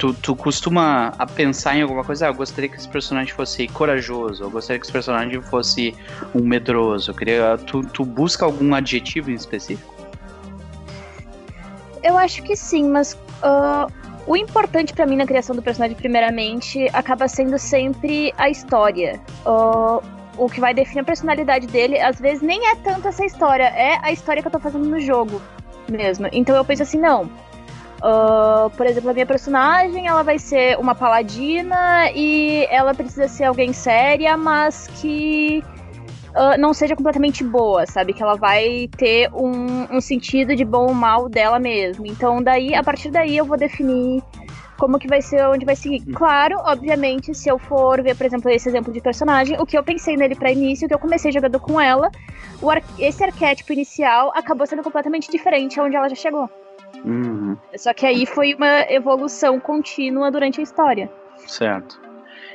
[0.00, 2.26] tu, tu costuma a pensar em alguma coisa?
[2.26, 5.94] Ah, eu gostaria que esse personagem fosse corajoso, eu gostaria que esse personagem fosse
[6.34, 7.10] um medroso.
[7.10, 9.94] Eu queria, tu, tu busca algum adjetivo em específico?
[12.02, 13.92] Eu acho que sim, mas uh,
[14.26, 19.20] o importante para mim na criação do personagem, primeiramente, acaba sendo sempre a história.
[19.44, 20.02] Uh,
[20.38, 23.98] o que vai definir a personalidade dele, às vezes, nem é tanto essa história, é
[24.00, 25.42] a história que eu tô fazendo no jogo
[25.90, 26.28] mesmo.
[26.32, 27.30] Então eu penso assim, não.
[28.02, 33.44] Uh, por exemplo, a minha personagem ela vai ser uma paladina e ela precisa ser
[33.44, 35.62] alguém séria, mas que
[36.30, 38.14] uh, não seja completamente boa, sabe?
[38.14, 42.06] Que ela vai ter um, um sentido de bom ou mal dela mesmo.
[42.06, 44.22] Então, daí, a partir daí, eu vou definir
[44.80, 46.02] como que vai ser, onde vai seguir.
[46.08, 46.12] Hum.
[46.14, 49.84] Claro, obviamente, se eu for ver, por exemplo, esse exemplo de personagem, o que eu
[49.84, 52.10] pensei nele para início, o que eu comecei jogando com ela,
[52.66, 56.48] ar esse arquétipo inicial acabou sendo completamente diferente aonde ela já chegou.
[57.04, 57.56] Uhum.
[57.76, 61.10] Só que aí foi uma evolução contínua durante a história.
[61.46, 62.00] Certo.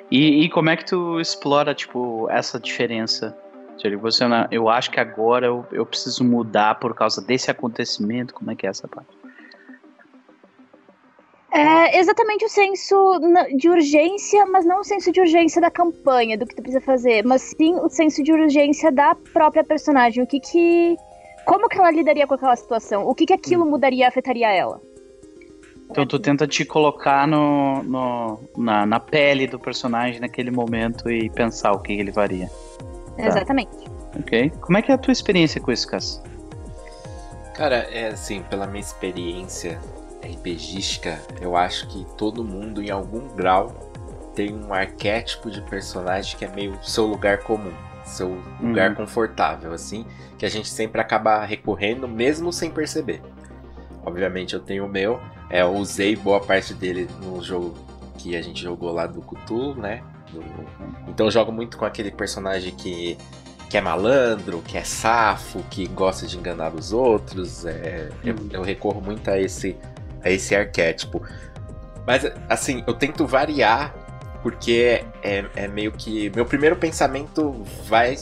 [0.10, 3.38] E, e como é que tu explora, tipo, essa diferença
[4.02, 8.34] você, eu acho que agora eu, eu preciso mudar por causa desse acontecimento.
[8.34, 9.25] Como é que é essa parte?
[11.56, 12.96] É exatamente o senso
[13.56, 17.24] de urgência, mas não o senso de urgência da campanha, do que tu precisa fazer,
[17.24, 20.22] mas sim o senso de urgência da própria personagem.
[20.22, 20.98] O que que.
[21.46, 23.08] Como que ela lidaria com aquela situação?
[23.08, 23.70] O que que aquilo hum.
[23.70, 24.82] mudaria, afetaria ela?
[25.90, 31.30] Então tu tenta te colocar no, no na, na, pele do personagem naquele momento e
[31.30, 32.50] pensar o que ele faria.
[33.16, 33.28] Tá.
[33.28, 33.78] Exatamente.
[34.20, 34.52] Ok.
[34.60, 36.22] Como é que é a tua experiência com isso, Cass?
[37.54, 39.80] Cara, é assim, pela minha experiência
[40.26, 43.92] RPGística, eu acho que todo mundo, em algum grau,
[44.36, 48.96] tem um arquétipo de personagem que é meio seu lugar comum, seu lugar uhum.
[48.96, 50.06] confortável, assim,
[50.38, 53.22] que a gente sempre acaba recorrendo, mesmo sem perceber.
[54.04, 57.74] Obviamente eu tenho o meu, é, eu usei boa parte dele no jogo
[58.18, 60.04] que a gente jogou lá do Cthulhu, né?
[61.08, 63.18] Então eu jogo muito com aquele personagem que,
[63.70, 67.66] que é malandro, que é safo, que gosta de enganar os outros.
[67.66, 69.76] É, eu, eu, recorro muito a esse,
[70.26, 71.22] a esse arquétipo.
[72.06, 73.96] Mas assim, eu tento variar
[74.42, 76.30] porque é, é meio que.
[76.36, 78.18] Meu primeiro pensamento vai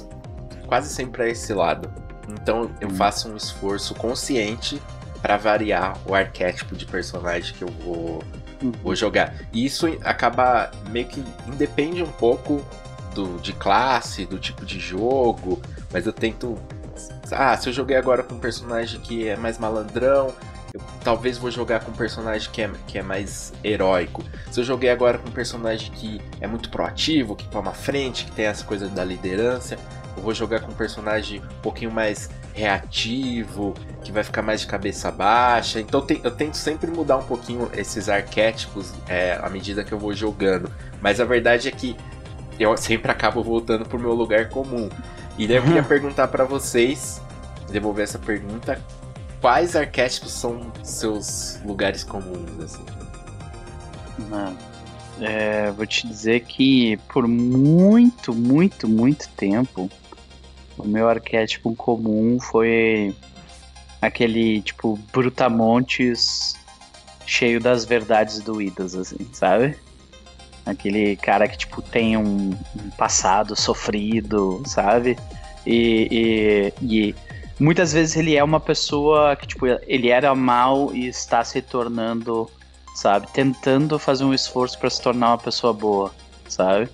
[0.68, 1.92] quase sempre para esse lado.
[2.30, 2.96] Então eu uhum.
[2.96, 4.82] faço um esforço consciente
[5.22, 8.24] para variar o arquétipo de personagem que eu vou
[8.82, 9.34] vou jogar.
[9.52, 12.66] E isso acaba meio que independe um pouco
[13.14, 15.62] do, de classe, do tipo de jogo,
[15.92, 16.58] mas eu tento.
[17.32, 20.34] Ah, se eu joguei agora com um personagem que é mais malandrão,
[20.74, 24.24] eu talvez vou jogar com um personagem que é, que é mais heróico.
[24.52, 28.32] Se eu joguei agora com um personagem que é muito proativo, que toma frente, que
[28.32, 29.78] tem essa coisa da liderança,
[30.18, 34.68] eu vou jogar com um personagem um pouquinho mais reativo, que vai ficar mais de
[34.68, 35.80] cabeça baixa.
[35.80, 40.14] Então eu tento sempre mudar um pouquinho esses arquétipos é, à medida que eu vou
[40.14, 40.72] jogando.
[41.00, 41.96] Mas a verdade é que
[42.60, 44.90] eu sempre acabo voltando pro meu lugar comum.
[45.38, 47.22] E daí eu queria perguntar para vocês,
[47.70, 48.82] devolver essa pergunta,
[49.44, 52.86] quais arquétipos são seus lugares comuns assim?
[55.20, 59.90] é, vou te dizer que por muito, muito, muito tempo
[60.78, 63.14] o meu arquétipo comum foi
[64.02, 66.56] aquele, tipo, brutamontes
[67.26, 69.78] cheio das verdades doídas, assim, sabe?
[70.66, 75.18] Aquele cara que, tipo, tem um, um passado sofrido, sabe?
[75.66, 77.16] E, e, e,
[77.64, 82.50] muitas vezes ele é uma pessoa que, tipo, ele era mal e está se tornando,
[82.96, 83.28] sabe?
[83.32, 86.12] Tentando fazer um esforço para se tornar uma pessoa boa,
[86.48, 86.90] sabe?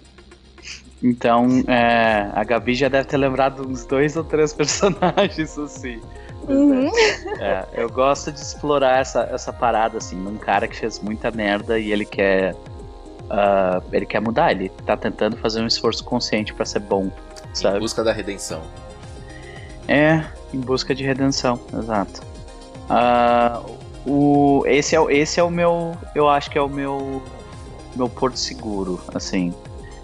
[1.02, 6.00] Então, é, a Gabi já deve ter lembrado uns dois ou três personagens, assim.
[6.48, 6.92] Uhum.
[7.40, 11.80] É, eu gosto de explorar essa, essa parada, assim, num cara que fez muita merda
[11.80, 12.54] e ele quer.
[13.30, 17.12] Uh, ele quer mudar, ele tá tentando fazer um esforço consciente para ser bom,
[17.54, 17.78] sabe?
[17.78, 18.64] Em busca da redenção.
[19.88, 22.22] É, em busca de redenção, exato.
[22.90, 25.96] Uh, o, esse, é, esse é o meu.
[26.16, 27.22] Eu acho que é o meu.
[27.96, 29.54] Meu porto seguro, assim.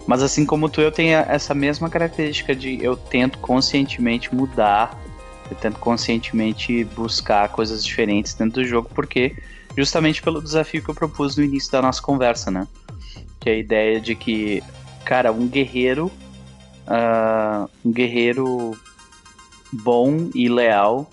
[0.07, 4.99] Mas assim como tu, eu tenho essa mesma característica de eu tento conscientemente mudar,
[5.49, 9.35] eu tento conscientemente buscar coisas diferentes dentro do jogo, porque
[9.75, 12.67] justamente pelo desafio que eu propus no início da nossa conversa, né?
[13.39, 14.63] Que é a ideia de que,
[15.03, 16.11] cara, um guerreiro,
[16.87, 18.77] uh, um guerreiro
[19.83, 21.09] bom e leal,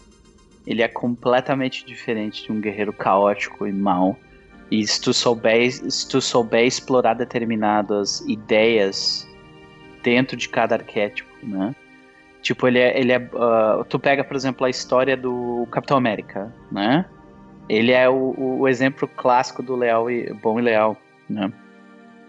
[0.66, 4.16] ele é completamente diferente de um guerreiro caótico e mau
[4.72, 9.28] e se tu souber, se tu souber explorar determinadas ideias
[10.02, 11.74] dentro de cada arquétipo, né?
[12.40, 12.98] Tipo, ele é.
[12.98, 17.04] Ele é uh, tu pega, por exemplo, a história do Capitão América, né?
[17.68, 20.96] Ele é o, o exemplo clássico do leal e bom e leal.
[21.28, 21.52] né?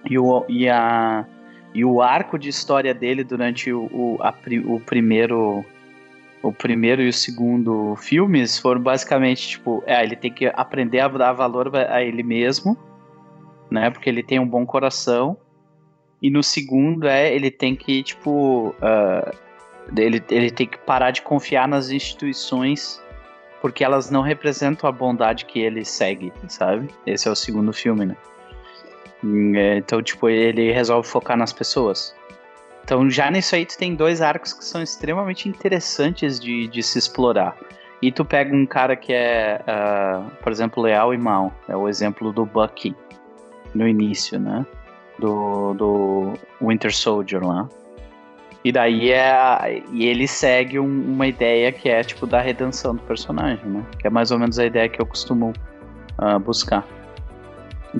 [0.09, 1.25] E o, e, a,
[1.73, 4.33] e o arco de história dele durante o, o, a,
[4.65, 5.63] o primeiro
[6.43, 11.07] o primeiro e o segundo filmes foram basicamente tipo, é, ele tem que aprender a
[11.07, 12.77] dar valor a ele mesmo,
[13.71, 13.89] né?
[13.89, 15.37] Porque ele tem um bom coração.
[16.21, 19.35] E no segundo é ele tem que tipo, uh,
[19.97, 23.01] ele, ele tem que parar de confiar nas instituições
[23.61, 26.89] porque elas não representam a bondade que ele segue, sabe?
[27.05, 28.17] Esse é o segundo filme, né?
[29.55, 32.13] É, então, tipo, ele resolve focar nas pessoas.
[32.83, 36.99] Então, já nisso aí, tu tem dois arcos que são extremamente interessantes de, de se
[36.99, 37.55] explorar.
[38.01, 41.53] E tu pega um cara que é, uh, por exemplo, leal e mal.
[41.69, 42.93] É o exemplo do Bucky
[43.73, 44.65] no início, né?
[45.17, 47.69] Do, do Winter Soldier lá.
[48.61, 49.81] E daí é.
[49.93, 53.85] E ele segue um, uma ideia que é tipo da redenção do personagem, né?
[53.97, 55.53] Que é mais ou menos a ideia que eu costumo
[56.19, 56.85] uh, buscar.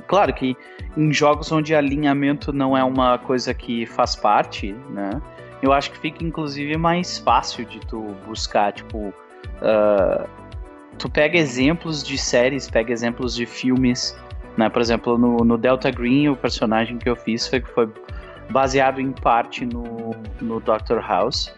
[0.07, 0.55] Claro que
[0.97, 5.21] em jogos onde alinhamento não é uma coisa que faz parte, né?
[5.61, 8.97] Eu acho que fica inclusive mais fácil de tu buscar, tipo.
[8.97, 10.27] Uh,
[10.97, 14.17] tu pega exemplos de séries, pega exemplos de filmes,
[14.57, 14.69] né?
[14.69, 17.89] Por exemplo, no, no Delta Green, o personagem que eu fiz foi, foi
[18.49, 20.99] baseado em parte no, no Dr.
[21.01, 21.53] House,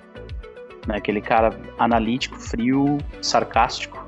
[0.87, 4.05] né, aquele cara analítico, frio, sarcástico.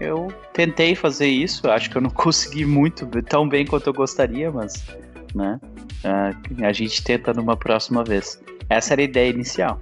[0.00, 4.50] Eu tentei fazer isso, acho que eu não consegui muito, tão bem quanto eu gostaria,
[4.50, 4.86] mas
[5.34, 5.60] né,
[6.04, 8.40] uh, a gente tenta numa próxima vez.
[8.68, 9.80] Essa era a ideia inicial.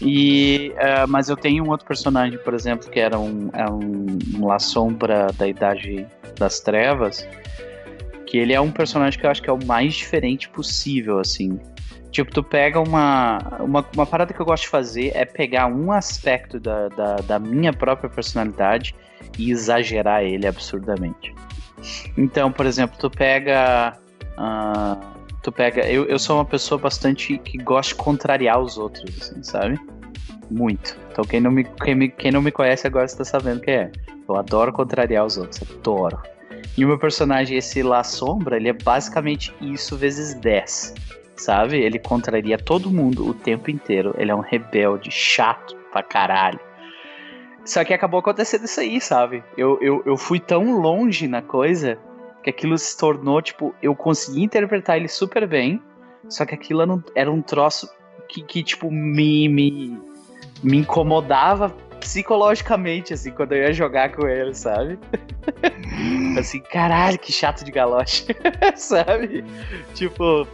[0.00, 4.18] E, uh, mas eu tenho um outro personagem, por exemplo, que era um, é um,
[4.34, 7.26] uma sombra da Idade das Trevas,
[8.26, 11.58] que ele é um personagem que eu acho que é o mais diferente possível, assim.
[12.14, 15.90] Tipo, tu pega uma, uma, uma parada que eu gosto de fazer é pegar um
[15.90, 18.94] aspecto da, da, da minha própria personalidade
[19.36, 21.34] e exagerar ele absurdamente.
[22.16, 23.98] Então, por exemplo, tu pega.
[24.38, 24.96] Uh,
[25.42, 25.90] tu pega.
[25.90, 29.76] Eu, eu sou uma pessoa bastante que gosta de contrariar os outros, assim, sabe?
[30.48, 30.96] Muito.
[31.10, 33.92] Então quem não me, quem, me, quem não me conhece agora está sabendo quem é.
[34.28, 36.22] Eu adoro contrariar os outros, adoro.
[36.78, 40.94] E o meu personagem, esse La Sombra, ele é basicamente isso vezes 10.
[41.36, 41.78] Sabe?
[41.78, 44.14] Ele contraria todo mundo o tempo inteiro.
[44.16, 46.60] Ele é um rebelde, chato pra caralho.
[47.64, 49.42] Só que acabou acontecendo isso aí, sabe?
[49.56, 51.98] Eu, eu, eu fui tão longe na coisa
[52.42, 55.82] que aquilo se tornou, tipo, eu consegui interpretar ele super bem.
[56.28, 57.88] Só que aquilo era um troço
[58.28, 59.98] que, que tipo, me, me,
[60.62, 64.98] me incomodava psicologicamente, assim, quando eu ia jogar com ele, sabe?
[66.38, 68.26] assim, caralho, que chato de galoche,
[68.76, 69.42] sabe?
[69.94, 70.46] Tipo.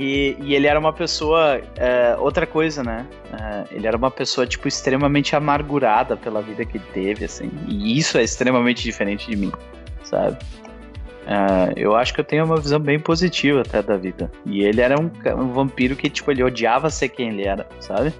[0.00, 1.60] E, e, ele era uma pessoa.
[1.60, 3.06] Uh, outra coisa, né?
[3.34, 7.50] Uh, ele era uma pessoa, tipo, extremamente amargurada pela vida que ele teve, assim.
[7.68, 9.52] E isso é extremamente diferente de mim,
[10.02, 10.38] sabe?
[11.26, 14.32] Uh, eu acho que eu tenho uma visão bem positiva até da vida.
[14.46, 18.10] E ele era um, um vampiro que, tipo, ele odiava ser quem ele era, sabe?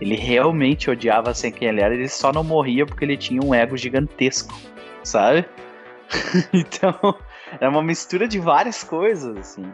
[0.00, 3.54] Ele realmente odiava ser quem ele era, ele só não morria porque ele tinha um
[3.54, 4.58] ego gigantesco,
[5.04, 5.44] sabe?
[6.54, 6.94] então,
[7.60, 9.70] é uma mistura de várias coisas, assim.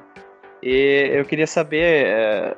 [0.62, 2.56] E eu queria saber é,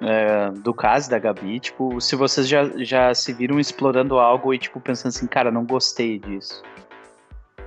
[0.00, 4.58] é, do caso da Gabi, tipo, se vocês já, já se viram explorando algo e,
[4.58, 6.62] tipo, pensando assim, cara, não gostei disso.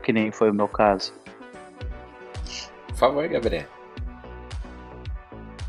[0.04, 1.14] Que nem foi o meu caso.
[2.88, 3.66] Por favor, Gabriel.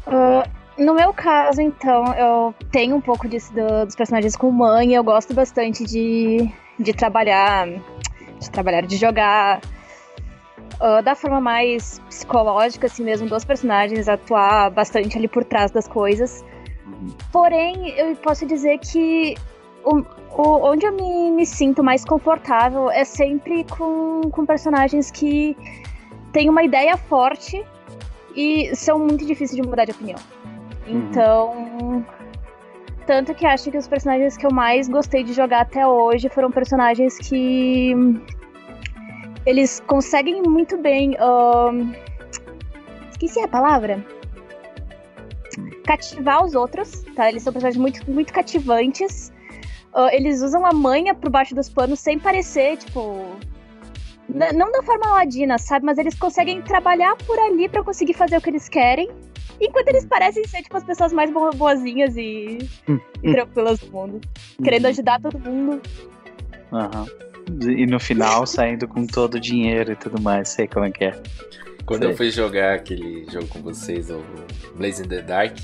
[0.06, 0.42] Uh,
[0.82, 4.94] no meu caso, então, eu tenho um pouco disso do, dos personagens com mãe.
[4.94, 7.68] Eu gosto bastante de, de trabalhar,
[8.38, 9.60] de trabalhar, de jogar
[10.80, 15.86] uh, da forma mais psicológica, assim mesmo, dos personagens, atuar bastante ali por trás das
[15.86, 16.44] coisas.
[17.32, 19.34] Porém, eu posso dizer que
[19.84, 25.56] o, o, onde eu me, me sinto mais confortável é sempre com, com personagens que
[26.32, 27.64] têm uma ideia forte
[28.34, 30.18] e são muito difíceis de mudar de opinião.
[30.86, 30.98] Uhum.
[30.98, 32.06] Então.
[33.06, 36.50] Tanto que acho que os personagens que eu mais gostei de jogar até hoje foram
[36.50, 37.92] personagens que.
[39.46, 41.16] Eles conseguem muito bem.
[43.10, 44.04] Esqueci a palavra.
[45.84, 47.28] Cativar os outros, tá?
[47.28, 49.32] Eles são personagens muito, muito cativantes.
[49.94, 53.36] Uh, eles usam a manha por baixo dos panos sem parecer, tipo.
[54.28, 55.84] Não da forma ladina, sabe?
[55.84, 59.10] Mas eles conseguem trabalhar por ali para conseguir fazer o que eles querem.
[59.60, 63.32] Enquanto eles parecem ser, tipo, as pessoas mais boazinhas e, e hum.
[63.32, 64.20] tranquilas do mundo.
[64.62, 64.90] Querendo uhum.
[64.90, 65.82] ajudar todo mundo.
[66.72, 67.02] Aham.
[67.02, 67.29] Uhum.
[67.62, 71.04] E no final saindo com todo o dinheiro e tudo mais, sei como é que
[71.04, 71.22] é.
[71.84, 72.12] Quando sei.
[72.12, 74.22] eu fui jogar aquele jogo com vocês, o
[74.76, 75.56] Blaze in the Dark,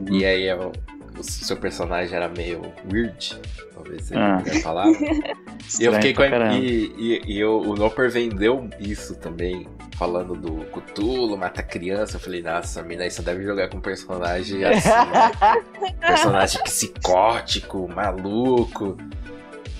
[0.00, 0.16] uhum.
[0.16, 0.72] e aí eu,
[1.18, 3.38] o seu personagem era meio weird,
[3.74, 4.38] talvez seja ah.
[4.38, 4.98] a palavra.
[5.78, 10.34] e eu fiquei com a, e, e, e eu, o Noper vendeu isso também, falando
[10.34, 12.16] do Cthulhu, mata criança.
[12.16, 15.94] Eu falei, nossa, mina, isso deve jogar com um personagem assim, né?
[16.00, 18.96] personagem psicótico, maluco.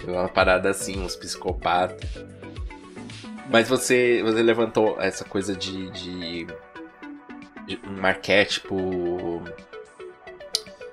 [0.07, 2.09] Uma parada assim, uns psicopatas.
[3.51, 6.47] Mas você, você levantou essa coisa de, de,
[7.67, 9.43] de um arquétipo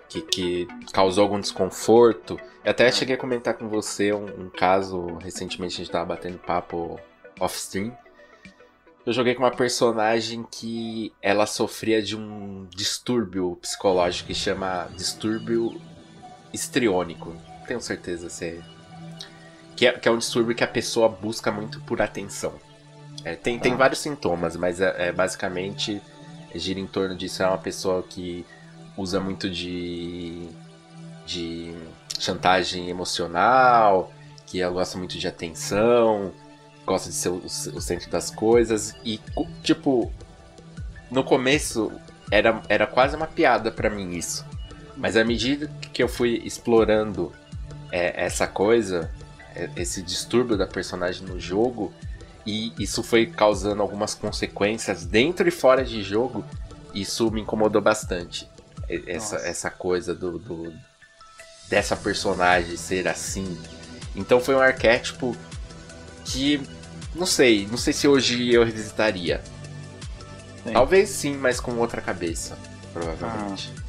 [0.09, 2.39] que, que, causou algum desconforto.
[2.63, 6.37] Eu até cheguei a comentar com você um, um caso, recentemente a gente tava batendo
[6.37, 6.99] papo
[7.39, 7.95] off-stream.
[9.05, 15.81] Eu joguei com uma personagem que ela sofria de um distúrbio psicológico que chama distúrbio
[16.53, 17.35] histriônico.
[17.65, 18.61] Tenho certeza se é
[19.81, 22.53] que é, que é um distúrbio que a pessoa busca muito por atenção.
[23.25, 23.77] É, tem, tem ah.
[23.77, 25.99] vários sintomas, mas é, é, basicamente
[26.53, 27.41] gira em torno disso.
[27.41, 28.45] É uma pessoa que
[28.95, 30.47] usa muito de,
[31.25, 31.73] de
[32.19, 34.13] chantagem emocional,
[34.45, 36.31] que ela gosta muito de atenção,
[36.85, 38.95] gosta de ser o, o centro das coisas.
[39.03, 39.19] E,
[39.63, 40.13] tipo,
[41.09, 41.91] no começo
[42.29, 44.45] era, era quase uma piada para mim isso.
[44.95, 47.31] Mas à medida que eu fui explorando
[47.91, 49.09] é, essa coisa,
[49.75, 51.93] esse distúrbio da personagem no jogo
[52.45, 56.43] e isso foi causando algumas consequências dentro e fora de jogo.
[56.93, 58.49] Isso me incomodou bastante.
[59.07, 60.73] Essa, essa coisa do, do,
[61.69, 63.57] dessa personagem ser assim.
[64.15, 65.35] Então foi um arquétipo
[66.25, 66.61] que
[67.15, 69.41] não sei, não sei se hoje eu revisitaria.
[70.63, 70.73] Sim.
[70.73, 72.57] Talvez sim, mas com outra cabeça,
[72.93, 73.71] provavelmente.
[73.77, 73.80] Ah.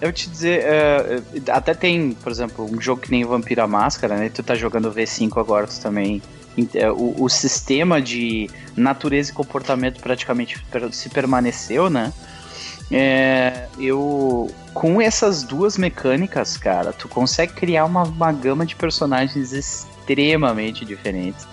[0.00, 4.28] Eu te dizer, uh, até tem, por exemplo, um jogo que nem Vampira Máscara, né?
[4.28, 6.20] Tu tá jogando V5 agora, tu também.
[6.74, 12.12] É, o, o sistema de natureza e comportamento praticamente se permaneceu, né?
[12.90, 19.52] É, eu com essas duas mecânicas, cara, tu consegue criar uma, uma gama de personagens
[19.52, 21.46] extremamente diferentes.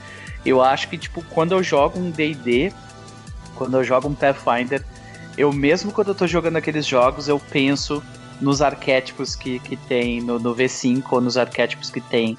[0.45, 2.73] Eu acho que tipo quando eu jogo um D&D,
[3.55, 4.83] quando eu jogo um Pathfinder,
[5.37, 8.03] eu mesmo quando eu tô jogando aqueles jogos, eu penso
[8.41, 12.37] nos arquétipos que, que tem no, no V5 ou nos arquétipos que tem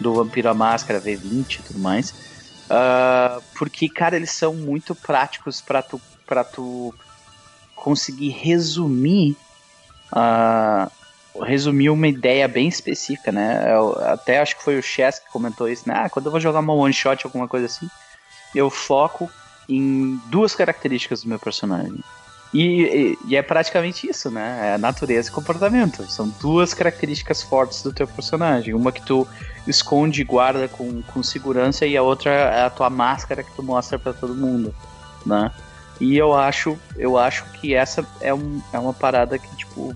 [0.00, 2.10] do Vampiro à Máscara, V20 e tudo mais.
[2.64, 6.00] Uh, porque, cara, eles são muito práticos para tu,
[6.52, 6.94] tu
[7.76, 9.36] conseguir resumir
[10.12, 10.90] uh,
[11.42, 13.74] resumir uma ideia bem específica, né?
[13.74, 15.94] Eu, até acho que foi o Chess que comentou isso, né?
[15.96, 17.88] Ah, quando eu vou jogar uma one shot, alguma coisa assim,
[18.54, 19.30] eu foco
[19.68, 21.98] em duas características do meu personagem.
[22.54, 24.74] E, e, é praticamente isso, né?
[24.74, 26.08] É natureza e comportamento.
[26.08, 28.72] São duas características fortes do teu personagem.
[28.74, 29.26] Uma que tu
[29.66, 33.62] esconde e guarda com, com segurança e a outra é a tua máscara que tu
[33.62, 34.72] mostra para todo mundo,
[35.26, 35.50] né?
[36.00, 39.92] E eu acho, eu acho que essa é, um, é uma parada que, tipo,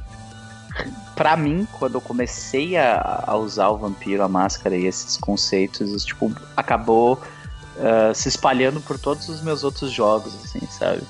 [1.15, 6.05] para mim, quando eu comecei a, a, usar o vampiro, a máscara e esses conceitos,
[6.05, 7.15] tipo, acabou
[7.77, 11.03] uh, se espalhando por todos os meus outros jogos, assim, sabe?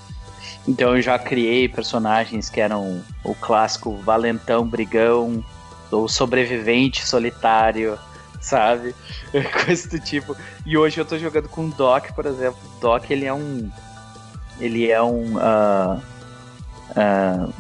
[0.67, 5.45] Então eu já criei personagens que eram o clássico valentão, brigão,
[5.91, 7.99] ou sobrevivente solitário,
[8.41, 8.95] sabe?
[9.65, 10.37] Coisa do tipo.
[10.67, 12.59] E hoje eu tô jogando com o Doc, por exemplo.
[12.77, 13.71] O Doc, ele é um.
[14.61, 15.37] Ele é um.
[15.37, 16.03] Uh,
[16.91, 17.53] uh,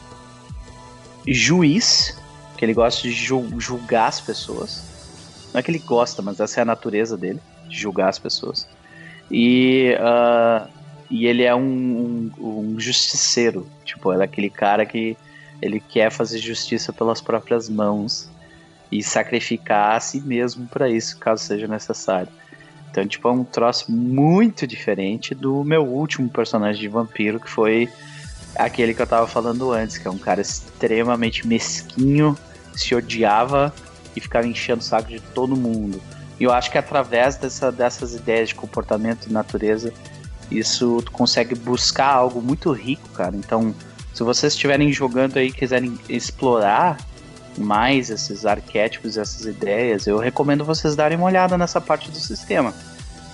[1.26, 2.18] juiz,
[2.56, 4.82] que ele gosta de julgar as pessoas.
[5.52, 8.66] Não é que ele gosta, mas essa é a natureza dele, de julgar as pessoas.
[9.30, 10.68] E uh,
[11.10, 13.66] e ele é um, um, um justiceiro.
[13.84, 15.16] Tipo, ele é aquele cara que
[15.60, 18.28] ele quer fazer justiça pelas próprias mãos
[18.90, 22.28] e sacrificar a si mesmo para isso, caso seja necessário.
[22.90, 27.88] Então, tipo, é um troço muito diferente do meu último personagem de vampiro, que foi
[28.56, 32.36] aquele que eu tava falando antes, que é um cara extremamente mesquinho,
[32.74, 33.74] se odiava
[34.16, 36.00] e ficava enchendo o saco de todo mundo.
[36.40, 39.92] E eu acho que através dessa, dessas ideias de comportamento e natureza,
[40.50, 43.36] isso tu consegue buscar algo muito rico, cara.
[43.36, 43.74] Então,
[44.12, 46.98] se vocês estiverem jogando aí quiserem explorar
[47.56, 52.72] mais esses arquétipos, essas ideias, eu recomendo vocês darem uma olhada nessa parte do sistema.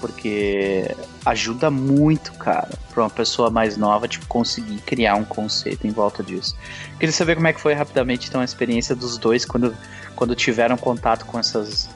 [0.00, 0.94] Porque
[1.24, 6.22] ajuda muito, cara, para uma pessoa mais nova tipo, conseguir criar um conceito em volta
[6.22, 6.54] disso.
[6.98, 9.74] Queria saber como é que foi rapidamente então a experiência dos dois quando,
[10.14, 11.88] quando tiveram contato com essas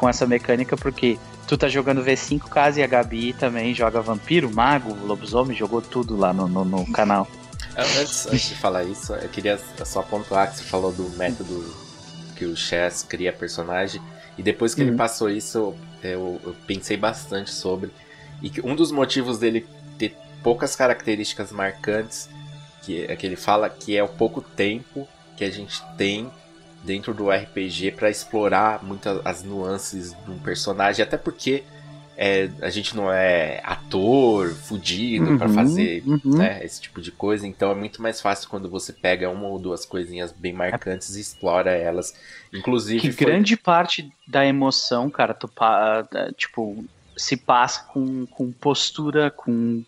[0.00, 1.18] com essa mecânica, porque
[1.50, 6.16] Tu tá jogando V5 caso e a Gabi também joga vampiro, mago, lobisomem, jogou tudo
[6.16, 7.26] lá no, no, no canal.
[7.76, 11.74] Antes, antes, de falar isso, eu queria só pontuar que você falou do método
[12.36, 14.00] que o Chess cria personagem.
[14.38, 14.90] E depois que uhum.
[14.90, 15.74] ele passou isso,
[16.04, 17.90] eu, eu, pensei bastante sobre.
[18.40, 19.66] E que um dos motivos dele
[19.98, 22.28] ter poucas características marcantes,
[22.84, 25.04] que é que ele fala que é o pouco tempo
[25.36, 26.30] que a gente tem
[26.82, 31.62] dentro do RPG para explorar muitas as nuances de um personagem, até porque
[32.16, 36.36] é, a gente não é ator, fudido uhum, para fazer uhum.
[36.36, 39.58] né, esse tipo de coisa, então é muito mais fácil quando você pega uma ou
[39.58, 42.14] duas coisinhas bem marcantes e explora elas.
[42.52, 43.00] Inclusive.
[43.00, 43.26] Que foi...
[43.26, 45.50] grande parte da emoção, cara, tu,
[46.36, 46.84] tipo,
[47.16, 49.82] se passa com, com postura, com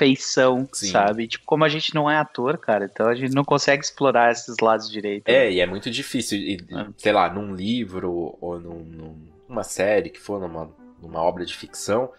[0.00, 0.90] feição, Sim.
[0.90, 1.28] sabe?
[1.28, 4.56] Tipo, como a gente não é ator, cara, então a gente não consegue explorar esses
[4.58, 5.28] lados direito.
[5.28, 6.86] É, e é muito difícil, e, é.
[6.96, 9.14] sei lá, num livro ou num,
[9.46, 10.70] numa série que for, numa
[11.02, 12.10] numa obra de ficção,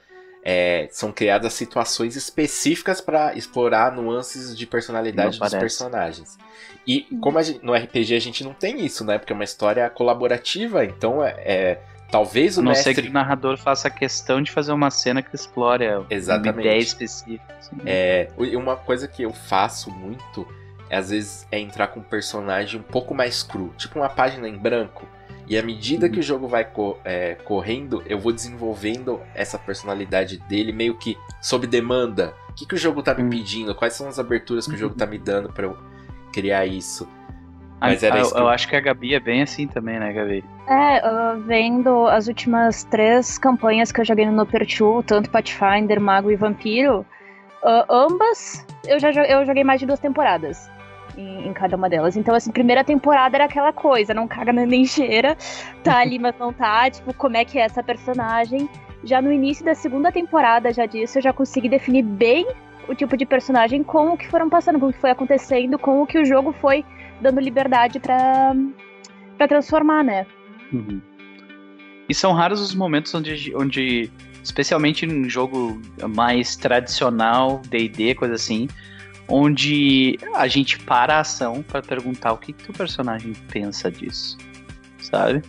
[0.44, 6.38] é, são criadas situações específicas para explorar nuances de personalidade dos personagens.
[6.86, 9.20] E como gente, no RPG a gente não tem isso, né?
[9.20, 11.82] Porque é uma história colaborativa, então é, é
[12.12, 12.94] talvez o não mestre...
[12.94, 16.56] sei que o narrador faça questão de fazer uma cena que explore Exatamente.
[16.56, 17.56] uma ideia específica.
[17.58, 17.78] Assim.
[17.86, 20.46] É, uma coisa que eu faço muito,
[20.90, 24.48] é, às vezes, é entrar com um personagem um pouco mais cru, tipo uma página
[24.48, 25.08] em branco.
[25.48, 30.38] E à medida que o jogo vai co é, correndo, eu vou desenvolvendo essa personalidade
[30.38, 32.34] dele meio que sob demanda.
[32.50, 33.30] O que, que o jogo tá me hum.
[33.30, 33.74] pedindo?
[33.74, 35.78] Quais são as aberturas que o jogo tá me dando para eu
[36.32, 37.08] criar isso?
[37.82, 40.46] Mas era eu, isso eu acho que a Gabi é bem assim também, né, Gabi?
[40.68, 46.00] É, uh, vendo as últimas três campanhas que eu joguei no Noper 2, tanto Pathfinder,
[46.00, 47.06] Mago e Vampiro,
[47.64, 50.70] uh, ambas eu já eu joguei mais de duas temporadas
[51.18, 52.16] em, em, cada uma delas.
[52.16, 55.36] Então, assim, primeira temporada era aquela coisa, não caga nem cheira,
[55.84, 58.70] tá ali, mas não tá, tipo, como é que é essa personagem.
[59.04, 62.48] Já no início da segunda temporada, já disso, eu já consegui definir bem
[62.88, 66.02] o tipo de personagem com o que foram passando, com o que foi acontecendo, com
[66.02, 66.86] o que o jogo foi
[67.22, 68.54] dando liberdade para
[69.38, 70.26] para transformar, né?
[70.72, 71.02] Uhum.
[72.08, 74.12] E são raros os momentos onde, onde
[74.44, 78.68] especialmente em jogo mais tradicional, D&D, coisa assim,
[79.28, 84.38] onde a gente para a ação para perguntar o que, que o personagem pensa disso,
[85.00, 85.42] sabe?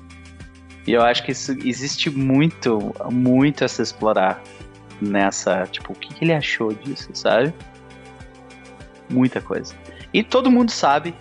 [0.86, 4.42] E eu acho que isso existe muito, muito a se explorar
[5.00, 7.52] nessa, tipo, o que, que ele achou disso, sabe?
[9.10, 9.74] Muita coisa.
[10.12, 11.14] E todo mundo sabe,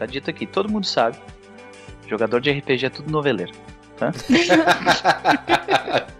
[0.00, 1.18] tá dito aqui, todo mundo sabe,
[2.08, 3.52] jogador de RPG é tudo noveleiro,
[3.98, 4.10] tá?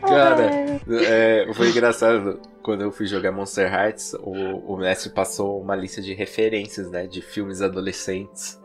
[0.00, 4.30] Cara, é, foi engraçado quando eu fui jogar Monster Hearts, o,
[4.72, 8.62] o mestre passou uma lista de referências, né, de filmes adolescentes.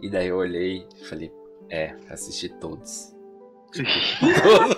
[0.00, 1.32] E daí eu olhei e falei,
[1.68, 3.12] é, assisti todos.
[3.72, 4.76] todos.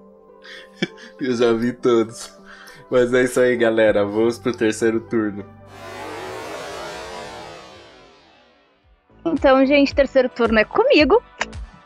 [1.20, 2.39] eu já vi todos.
[2.90, 4.04] Mas é isso aí, galera.
[4.04, 5.44] Vamos pro terceiro turno.
[9.24, 11.22] Então, gente, terceiro turno é comigo.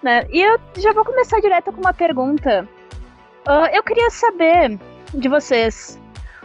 [0.02, 0.26] Né?
[0.30, 2.66] E eu já vou começar direto com uma pergunta.
[3.46, 4.78] Uh, eu queria saber
[5.12, 5.98] de vocês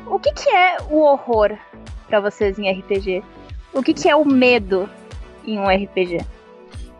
[0.05, 1.57] o que, que é o horror
[2.07, 3.24] para vocês em RPG?
[3.74, 4.89] O que, que é o medo
[5.45, 6.26] em um RPG?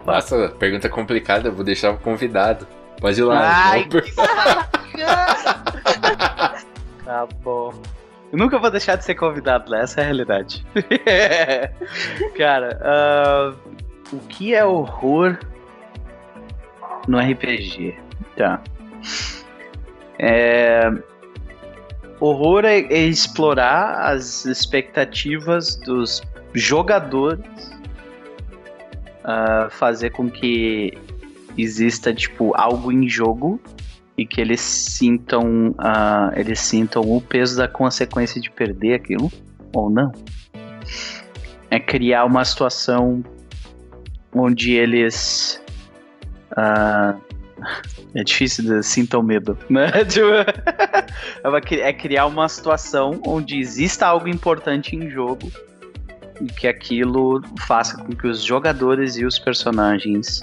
[0.06, 2.68] Nossa, pergunta complicada, eu vou deixar o convidado.
[3.00, 3.72] Pode ir lá.
[3.72, 3.98] Ai, que
[7.10, 7.74] tá bom.
[8.32, 9.82] Eu nunca vou deixar de ser convidado, né?
[9.82, 10.64] Essa é a realidade.
[12.38, 15.40] Cara, uh, o que é horror
[17.08, 17.98] no RPG.
[18.38, 18.62] Tá.
[20.20, 20.92] É...
[22.20, 26.22] Horror é, é explorar as expectativas dos
[26.54, 27.42] jogadores,
[29.24, 30.96] uh, fazer com que
[31.58, 33.60] exista tipo algo em jogo
[34.20, 39.32] e que eles sintam uh, eles sintam o peso da consequência de perder aquilo
[39.74, 40.12] ou não.
[41.72, 43.24] É criar uma situação
[44.34, 45.64] onde eles
[46.58, 47.16] ah,
[48.14, 49.90] é difícil de sinta o medo, né?
[50.06, 50.28] Tipo,
[51.76, 55.50] é criar uma situação onde exista algo importante em jogo
[56.42, 60.42] e que aquilo faça com que os jogadores e os personagens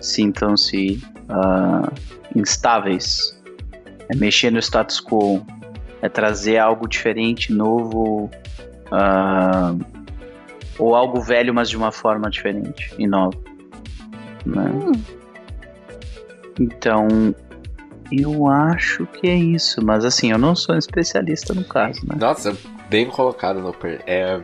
[0.00, 1.92] sintam-se uh,
[2.34, 3.36] instáveis.
[4.08, 5.44] É mexer no status quo,
[6.00, 8.30] é trazer algo diferente, novo,
[8.86, 9.78] uh,
[10.78, 13.36] ou algo velho, mas de uma forma diferente e nova.
[14.46, 14.70] Né?
[14.72, 14.92] Hum.
[16.58, 17.34] Então,
[18.10, 22.16] eu acho que é isso, mas assim, eu não sou um especialista no caso, né?
[22.18, 22.56] Nossa,
[22.88, 23.74] bem colocado, no
[24.06, 24.40] É,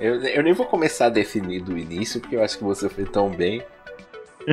[0.00, 3.04] eu, eu nem vou começar a definir do início, porque eu acho que você foi
[3.04, 3.62] tão bem.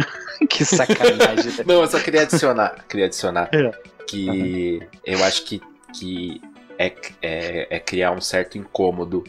[0.50, 1.52] que sacanagem.
[1.52, 1.64] Né?
[1.66, 3.72] não, eu só queria adicionar, queria adicionar é.
[4.08, 4.88] que uhum.
[5.06, 5.62] eu acho que,
[5.94, 6.42] que
[6.78, 9.24] é, é, é criar um certo incômodo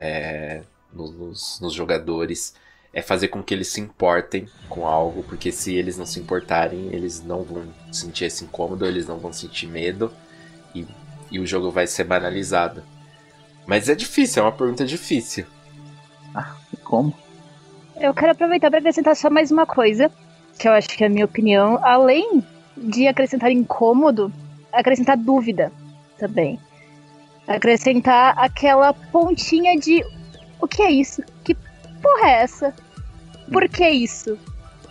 [0.00, 0.62] é,
[0.92, 2.54] nos, nos jogadores
[2.94, 6.90] é fazer com que eles se importem com algo, porque se eles não se importarem,
[6.92, 10.12] eles não vão sentir esse incômodo, eles não vão sentir medo
[10.72, 10.86] e,
[11.30, 12.84] e o jogo vai ser banalizado.
[13.66, 15.44] Mas é difícil, é uma pergunta difícil.
[16.32, 16.54] Ah,
[16.84, 17.12] como?
[17.96, 20.10] Eu quero aproveitar para acrescentar só mais uma coisa,
[20.58, 21.78] que eu acho que é a minha opinião.
[21.82, 22.42] Além
[22.76, 24.32] de acrescentar incômodo,
[24.72, 25.70] acrescentar dúvida
[26.18, 26.58] também.
[27.46, 30.04] Acrescentar aquela pontinha de
[30.60, 31.22] o que é isso?
[31.44, 31.54] Que
[32.02, 32.74] porra é essa?
[33.52, 34.38] Por que isso?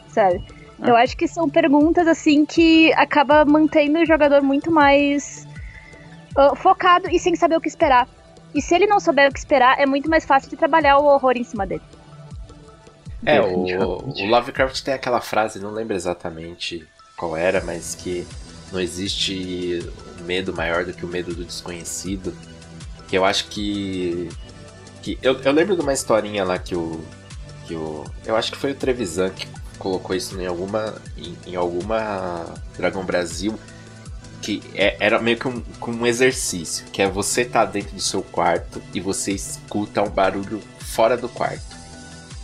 [0.08, 0.46] Sabe?
[0.82, 0.90] Ah.
[0.90, 5.48] Eu acho que são perguntas assim que acaba mantendo o jogador muito mais
[6.38, 8.08] uh, focado e sem saber o que esperar.
[8.56, 11.06] E se ele não souber o que esperar, é muito mais fácil de trabalhar o
[11.06, 11.82] horror em cima dele.
[13.26, 18.28] É, o, o Lovecraft tem aquela frase, não lembro exatamente qual era, mas que
[18.72, 19.88] não existe
[20.26, 22.36] medo maior do que o medo do desconhecido.
[23.08, 24.30] Que eu acho que.
[25.02, 27.00] que eu, eu lembro de uma historinha lá que o.
[27.68, 29.48] Que o eu acho que foi o Trevisan que
[29.78, 30.96] colocou isso em alguma.
[31.18, 32.46] em, em alguma
[32.76, 33.58] Dragão Brasil.
[34.42, 36.86] Que é, era meio que um, um exercício.
[36.92, 41.30] Que é você tá dentro do seu quarto e você escuta um barulho fora do
[41.30, 41.73] quarto.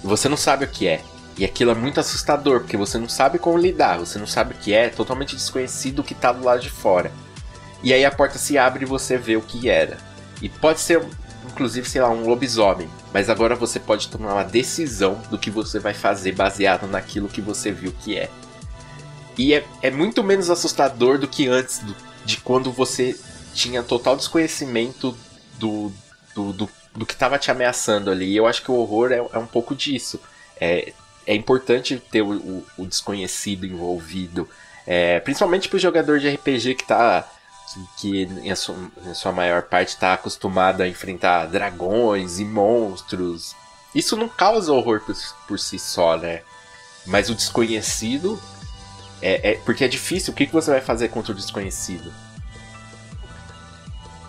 [0.04, 1.02] Você não sabe o que é.
[1.38, 4.58] E aquilo é muito assustador, porque você não sabe como lidar, você não sabe o
[4.58, 7.12] que é, é totalmente desconhecido o que tá do lado de fora.
[7.82, 9.98] E aí a porta se abre e você vê o que era.
[10.42, 11.02] E pode ser,
[11.50, 12.90] inclusive, sei lá, um lobisomem.
[13.14, 17.42] Mas agora você pode tomar uma decisão do que você vai fazer baseado naquilo que
[17.42, 18.30] você viu que é.
[19.38, 21.96] E é, é muito menos assustador do que antes, do,
[22.26, 23.18] de quando você
[23.54, 25.18] tinha total desconhecimento
[25.58, 25.92] do,
[26.36, 28.32] do, do, do que estava te ameaçando ali.
[28.32, 30.20] E eu acho que o horror é, é um pouco disso.
[30.60, 30.94] É,
[31.26, 34.50] é importante ter o, o, o desconhecido envolvido.
[34.86, 37.28] É, principalmente para o jogador de RPG que tá.
[38.02, 38.76] Que, que em, sua,
[39.06, 43.56] em sua maior parte está acostumado a enfrentar dragões e monstros.
[43.94, 45.16] Isso não causa horror por,
[45.48, 46.42] por si só, né?
[47.06, 48.42] Mas o desconhecido.
[49.22, 50.34] É, é, porque é difícil.
[50.34, 52.12] O que, que você vai fazer contra o desconhecido?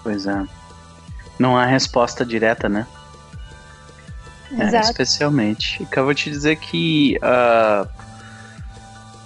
[0.02, 0.59] Pois é.
[1.40, 2.86] Não há resposta direta, né?
[4.58, 5.86] É, especialmente.
[5.86, 7.88] Que eu vou te dizer que uh,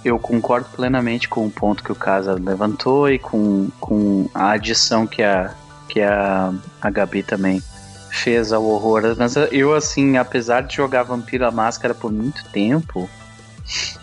[0.01, 5.05] eu concordo plenamente com o ponto que o Casa levantou e com, com a adição
[5.05, 5.53] que a,
[5.89, 7.61] que a, a Gabi também
[8.09, 9.01] fez ao horror.
[9.17, 13.09] Mas eu, assim, apesar de jogar Vampiro a Máscara por muito tempo,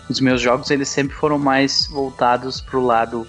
[0.06, 3.26] os meus jogos eles sempre foram mais voltados pro lado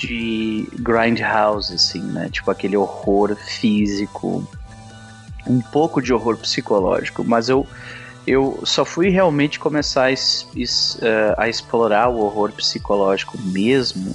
[0.00, 2.28] de grindhouse, assim, né?
[2.30, 4.46] Tipo aquele horror físico,
[5.46, 7.66] um pouco de horror psicológico, mas eu
[8.26, 14.14] eu só fui realmente começar a, eh, a, explorar o horror psicológico mesmo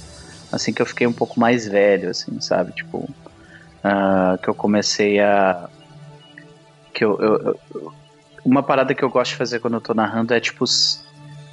[0.50, 2.72] assim que eu fiquei um pouco mais velho, assim, sabe?
[2.72, 5.68] Tipo, uh, que eu comecei a.
[6.92, 7.92] Que eu, eu, eu,
[8.44, 10.64] Uma parada que eu gosto de fazer quando eu tô narrando é, tipo,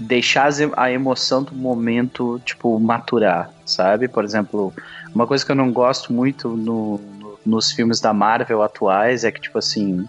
[0.04, 4.08] deixar a emoção do momento, tipo, maturar, sabe?
[4.08, 4.74] Por exemplo,
[5.14, 7.00] uma coisa que eu não gosto muito no,
[7.46, 10.08] nos filmes da Marvel atuais é que, tipo assim,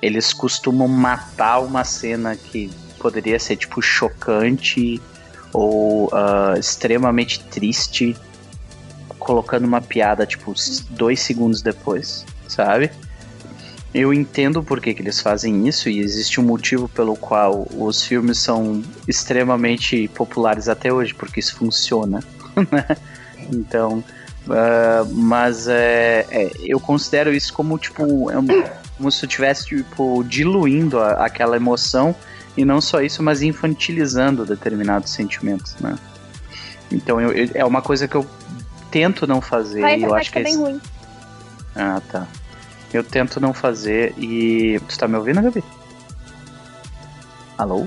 [0.00, 5.00] eles costumam matar uma cena que poderia ser, tipo, chocante
[5.52, 8.16] ou uh, extremamente triste,
[9.18, 10.54] colocando uma piada, tipo,
[10.90, 12.90] dois segundos depois, sabe?
[13.92, 18.04] Eu entendo por que, que eles fazem isso e existe um motivo pelo qual os
[18.04, 22.22] filmes são extremamente populares até hoje, porque isso funciona,
[22.70, 22.96] né?
[23.52, 24.04] Então,
[24.46, 28.34] Uh, mas é, é, eu considero isso como tipo é
[28.96, 32.14] como se eu estivesse tipo diluindo a, aquela emoção
[32.56, 35.96] e não só isso, mas infantilizando determinados sentimentos, né?
[36.90, 38.26] Então eu, eu, é uma coisa que eu
[38.90, 39.82] tento não fazer.
[39.82, 40.80] Vai, e eu acho que é bem ruim.
[41.76, 42.26] Ah, tá.
[42.92, 45.62] Eu tento não fazer e tu tá me ouvindo, Gabi?
[47.56, 47.86] Alô?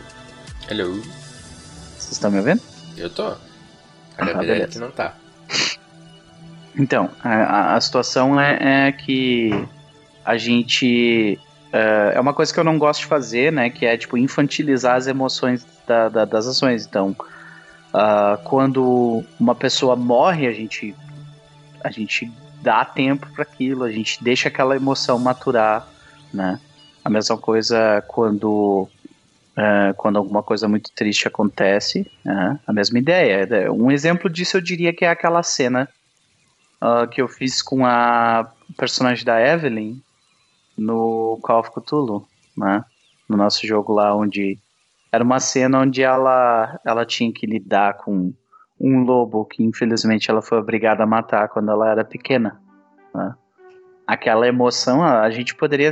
[0.69, 1.01] Hello.
[1.97, 2.61] Vocês estão me ouvindo?
[2.95, 3.23] Eu tô.
[3.23, 3.37] A
[4.17, 5.15] ah, Gabi que não tá.
[6.75, 9.51] Então, a, a situação é, é, que
[10.23, 11.37] a gente.
[11.73, 13.69] Uh, é uma coisa que eu não gosto de fazer, né?
[13.69, 16.85] Que é, tipo, infantilizar as emoções da, da, das ações.
[16.85, 17.15] Então,
[17.93, 20.95] uh, quando uma pessoa morre, a gente,
[21.83, 22.31] a gente
[22.63, 25.87] dá tempo para aquilo, a gente deixa aquela emoção maturar,
[26.33, 26.59] né?
[27.03, 28.87] A mesma coisa quando
[29.55, 33.71] Uh, quando alguma coisa muito triste acontece, uh, a mesma ideia.
[33.71, 35.87] Um exemplo disso eu diria que é aquela cena
[36.81, 40.01] uh, que eu fiz com a personagem da Evelyn
[40.75, 42.83] no Call of Cthulhu, né?
[43.29, 44.57] No nosso jogo lá, onde
[45.11, 48.33] era uma cena onde ela, ela tinha que lidar com
[48.83, 52.61] um lobo que infelizmente ela foi obrigada a matar quando ela era pequena,
[53.15, 53.33] né?
[54.05, 55.91] Aquela emoção, a gente poderia.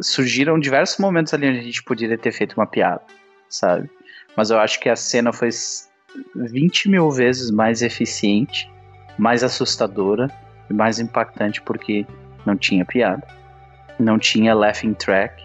[0.00, 3.02] Surgiram diversos momentos ali onde a gente poderia ter feito uma piada,
[3.48, 3.90] sabe?
[4.36, 5.48] Mas eu acho que a cena foi
[6.36, 8.72] 20 mil vezes mais eficiente
[9.18, 10.30] mais assustadora
[10.68, 12.06] e mais impactante porque
[12.44, 13.26] não tinha piada,
[13.98, 15.42] não tinha laughing track,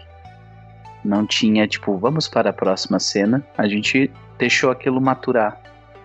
[1.02, 3.42] Não tinha, tipo, vamos para a próxima cena.
[3.56, 5.58] A gente deixou aquilo maturar.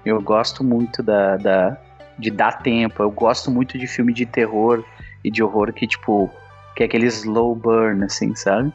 [0.06, 1.78] Eu gosto muito da, da,
[2.18, 3.02] de dar tempo.
[3.02, 4.84] Eu gosto muito de filme de terror
[5.24, 6.30] e de horror que, tipo,
[6.76, 8.72] que é aquele slow burn, assim, sabe?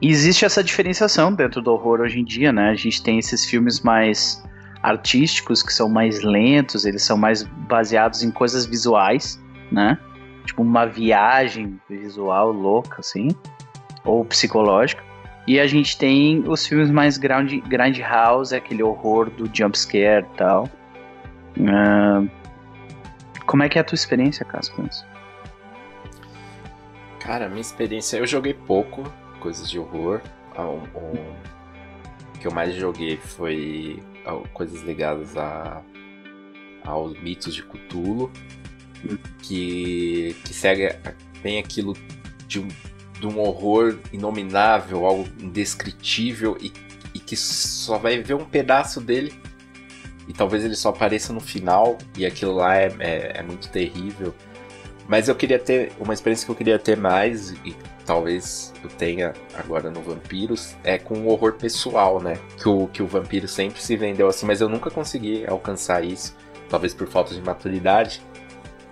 [0.00, 2.70] E existe essa diferenciação dentro do horror hoje em dia, né?
[2.70, 4.42] A gente tem esses filmes mais
[4.82, 9.38] artísticos que são mais lentos, eles são mais baseados em coisas visuais,
[9.70, 9.98] né?
[10.46, 13.28] Tipo uma viagem visual louca, assim,
[14.04, 15.02] ou psicológica.
[15.50, 20.24] E a gente tem os filmes mais ground, ground house, aquele horror do jump scare
[20.24, 20.70] e tal.
[21.58, 22.30] Uh,
[23.46, 25.04] como é que é a tua experiência, Cássio, com isso?
[27.18, 29.02] Cara, minha experiência, eu joguei pouco
[29.40, 30.20] coisas de horror.
[30.56, 34.00] O, o que eu mais joguei foi
[34.54, 35.82] coisas ligadas a,
[36.84, 38.30] aos mitos de Cthulhu,
[39.42, 40.94] que, que segue
[41.42, 41.96] bem aquilo
[42.46, 42.68] de um,
[43.20, 46.72] de um horror inominável, algo indescritível e,
[47.14, 49.32] e que só vai ver um pedaço dele
[50.26, 54.34] e talvez ele só apareça no final e aquilo lá é, é, é, muito terrível.
[55.08, 57.74] Mas eu queria ter uma experiência que eu queria ter mais e
[58.06, 62.38] talvez eu tenha agora no Vampiros é com o horror pessoal, né?
[62.56, 66.36] Que o, que o Vampiro sempre se vendeu assim, mas eu nunca consegui alcançar isso.
[66.68, 68.22] Talvez por falta de maturidade,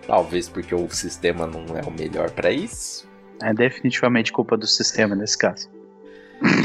[0.09, 3.08] talvez porque o sistema não é o melhor para isso.
[3.43, 5.69] É definitivamente culpa do sistema nesse caso.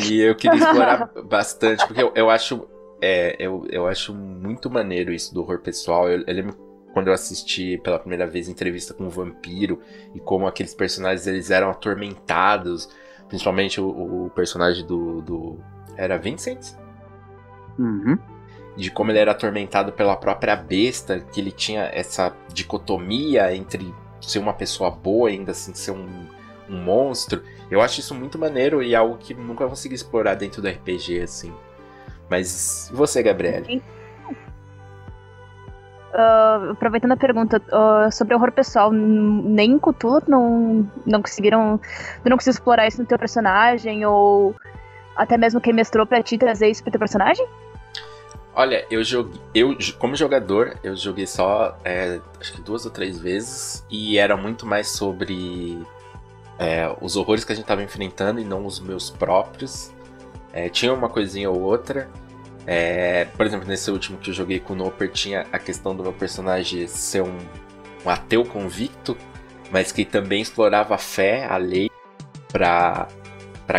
[0.07, 2.67] E eu queria explorar bastante, porque eu, eu acho
[3.05, 6.09] é, eu, eu acho muito maneiro isso do horror pessoal.
[6.09, 6.55] Eu, eu, lembro
[6.93, 9.81] quando eu assisti pela primeira vez entrevista com o vampiro
[10.15, 12.87] e como aqueles personagens eles eram atormentados,
[13.27, 15.59] principalmente o, o personagem do, do,
[15.97, 16.75] Era Vincent?
[17.77, 18.17] Uhum.
[18.77, 24.39] De como ele era atormentado pela própria besta, que ele tinha essa dicotomia entre ser
[24.39, 26.25] uma pessoa boa e ainda assim ser um,
[26.69, 27.43] um monstro.
[27.69, 31.53] Eu acho isso muito maneiro e algo que nunca consegui explorar dentro do RPG, assim.
[32.29, 33.81] Mas e você, Gabriele?
[36.13, 41.79] Uh, aproveitando a pergunta uh, sobre horror pessoal, nem em Cthulhu não, não conseguiram.
[42.23, 44.05] Tu não conseguiu explorar isso no teu personagem?
[44.05, 44.55] Ou
[45.15, 47.47] até mesmo quem mestrou pra ti trazer isso pro teu personagem?
[48.55, 49.41] Olha, eu joguei.
[49.55, 53.83] Eu, como jogador, eu joguei só é, acho que duas ou três vezes.
[53.89, 55.81] E era muito mais sobre
[56.59, 59.91] é, os horrores que a gente tava enfrentando e não os meus próprios.
[60.51, 62.09] É, tinha uma coisinha ou outra.
[62.65, 66.03] É, por exemplo, nesse último que eu joguei com o Noper, tinha a questão do
[66.03, 67.37] meu personagem ser um,
[68.05, 69.17] um ateu convicto,
[69.71, 71.89] mas que também explorava a fé, a lei,
[72.47, 73.07] para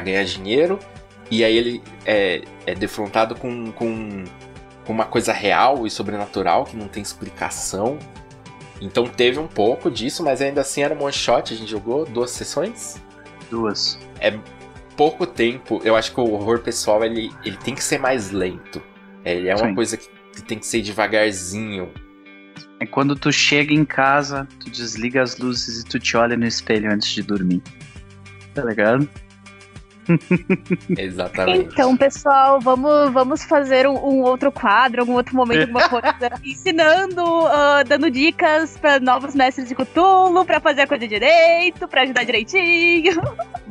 [0.03, 0.79] ganhar dinheiro.
[1.31, 4.25] E aí ele é, é defrontado com, com,
[4.85, 7.99] com uma coisa real e sobrenatural que não tem explicação.
[8.85, 11.55] Então teve um pouco disso, mas ainda assim era um one shot.
[11.55, 13.03] A gente jogou duas sessões?
[13.51, 13.99] Duas.
[14.21, 14.39] É
[14.95, 18.83] pouco tempo, eu acho que o horror pessoal ele, ele tem que ser mais lento.
[19.25, 19.75] Ele é uma Sim.
[19.75, 21.91] coisa que, que tem que ser devagarzinho.
[22.79, 26.47] É quando tu chega em casa, tu desliga as luzes e tu te olha no
[26.47, 27.63] espelho antes de dormir.
[28.53, 29.09] Tá ligado?
[30.97, 31.73] Exatamente.
[31.73, 37.23] Então, pessoal, vamos, vamos fazer um, um, outro quadro, algum outro momento, alguma coisa, ensinando,
[37.23, 42.25] uh, dando dicas para novos mestres de Cthulhu, para fazer a coisa direito, para ajudar
[42.25, 43.21] direitinho.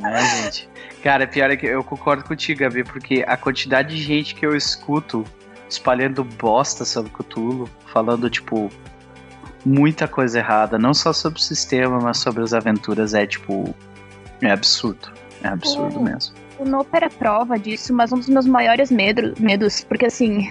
[0.02, 0.68] É, gente.
[1.02, 4.56] Cara, pior é que eu concordo contigo, Gabi, porque a quantidade de gente que eu
[4.56, 5.24] escuto
[5.68, 8.70] espalhando bosta sobre Cthulhu, falando, tipo,
[9.64, 13.74] muita coisa errada, não só sobre o sistema, mas sobre as aventuras, é, tipo,
[14.40, 15.12] é absurdo.
[15.44, 16.34] É absurdo mesmo.
[16.58, 20.50] O Noper é prova disso, mas um dos meus maiores medo, medos, porque assim,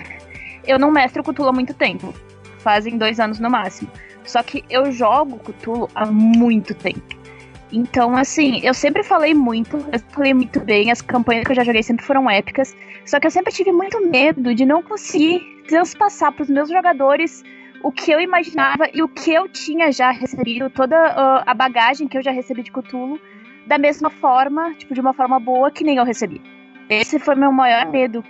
[0.68, 2.14] eu não mestro Cthulhu há muito tempo.
[2.60, 3.90] Fazem dois anos no máximo.
[4.24, 7.24] Só que eu jogo Cthulhu há muito tempo.
[7.72, 11.64] Então, assim, eu sempre falei muito, eu falei muito bem, as campanhas que eu já
[11.64, 16.32] joguei sempre foram épicas, só que eu sempre tive muito medo de não conseguir transpassar
[16.32, 17.44] para os meus jogadores
[17.82, 22.08] o que eu imaginava e o que eu tinha já recebido, toda uh, a bagagem
[22.08, 23.20] que eu já recebi de Cthulhu,
[23.68, 26.42] da mesma forma, tipo, de uma forma boa que nem eu recebi.
[26.90, 28.24] Esse foi meu maior medo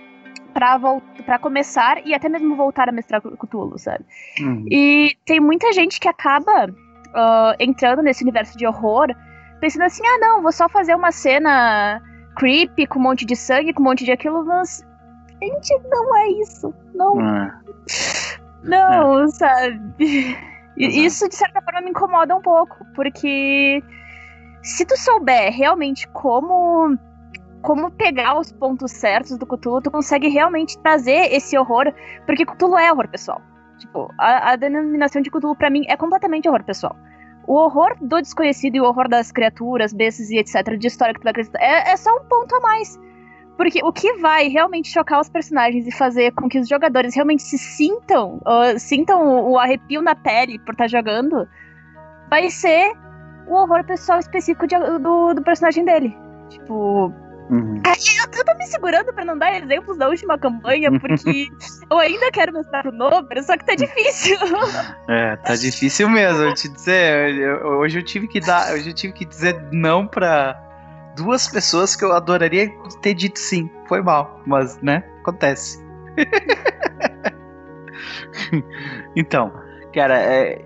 [0.52, 4.04] para começar e até mesmo voltar a mestrar Cthulhu, sabe?
[4.40, 4.66] Uhum.
[4.70, 9.08] E tem muita gente que acaba uh, entrando nesse universo de horror
[9.60, 12.00] pensando assim, ah não, vou só fazer uma cena
[12.36, 14.84] creepy com um monte de sangue, com um monte de aquilo, mas
[15.42, 16.74] gente, não é isso.
[16.94, 17.18] Não.
[17.18, 17.60] Ah.
[18.62, 19.28] Não, é.
[19.28, 20.36] sabe?
[20.76, 23.82] Isso de certa forma me incomoda um pouco, porque
[24.64, 26.98] se tu souber realmente como
[27.60, 31.94] como pegar os pontos certos do Cthulhu, tu consegue realmente trazer esse horror,
[32.26, 33.40] porque Cthulhu é horror pessoal.
[33.78, 36.94] Tipo, a, a denominação de Cthulhu para mim é completamente horror pessoal.
[37.46, 41.20] o horror do desconhecido e o horror das criaturas, bestas e etc., de história que
[41.20, 42.98] tu vai acreditar, é, é só um ponto a mais.
[43.56, 47.42] Porque o que vai realmente chocar os personagens e fazer com que os jogadores realmente
[47.42, 51.46] se sintam, uh, sintam o, o, arrepio na pele por estar tá jogando,
[52.28, 52.92] vai ser
[53.46, 56.16] o horror pessoal específico de, do, do personagem dele.
[56.48, 57.12] Tipo,
[57.50, 57.82] Uhum.
[57.84, 61.48] Eu, eu tô me segurando pra não dar exemplos da última campanha, porque
[61.90, 64.38] eu ainda quero mostrar pro Nobre, só que tá difícil.
[65.08, 67.34] É, tá difícil mesmo, eu te dizer.
[67.34, 68.72] Eu, hoje eu tive que dar.
[68.72, 70.58] Hoje eu tive que dizer não pra
[71.14, 72.70] duas pessoas que eu adoraria
[73.02, 73.70] ter dito sim.
[73.86, 75.04] Foi mal, mas, né?
[75.20, 75.84] Acontece.
[79.14, 79.52] então,
[79.92, 80.64] cara, é,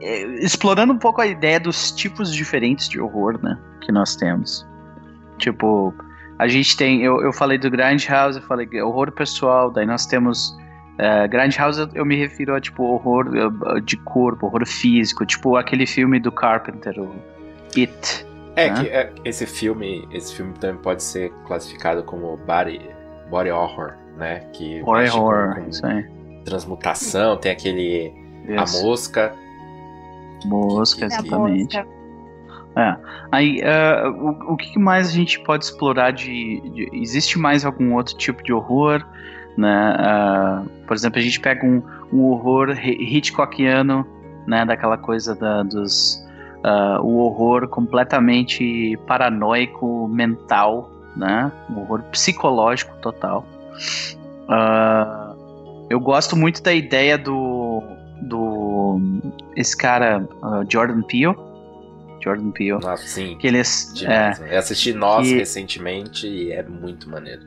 [0.00, 3.58] explorando um pouco a ideia dos tipos diferentes de horror, né?
[3.80, 4.66] Que nós temos.
[5.38, 5.94] Tipo,
[6.38, 7.02] a gente tem.
[7.02, 10.56] Eu, eu falei do Grand House, eu falei horror pessoal, daí nós temos.
[10.98, 13.30] Uh, Grand House eu me refiro a tipo horror
[13.82, 17.14] de corpo, horror físico, tipo aquele filme do Carpenter, o
[17.76, 18.26] It.
[18.56, 18.82] É né?
[18.82, 22.80] que é, esse filme, esse filme também pode ser classificado como body,
[23.30, 24.40] body horror, né?
[24.52, 26.04] Que body horror, com, com isso aí.
[26.44, 28.12] Transmutação, tem aquele
[28.56, 29.32] a mosca.
[30.44, 31.76] Mosca, exatamente.
[31.76, 31.98] Mosca.
[32.78, 32.96] É.
[33.32, 37.94] Aí, uh, o, o que mais a gente pode explorar de, de, Existe mais algum
[37.94, 39.04] outro tipo de horror?
[39.56, 39.96] Né?
[39.98, 41.82] Uh, por exemplo, a gente pega um,
[42.12, 44.06] um horror Hitchcockiano,
[44.46, 44.64] né?
[44.64, 46.24] Daquela coisa da, dos...
[46.58, 51.50] Uh, o horror completamente paranoico, mental, né?
[51.70, 53.44] Um horror psicológico total.
[55.90, 57.82] eu gosto muito da ideia do...
[58.22, 59.00] do
[59.56, 60.26] esse cara,
[60.68, 61.36] Jordan Peele,
[62.22, 62.78] Jordan Peele.
[62.84, 63.36] Ah, sim.
[63.38, 67.42] Que ele, é, eu assisti Nós que, recentemente e é muito maneiro.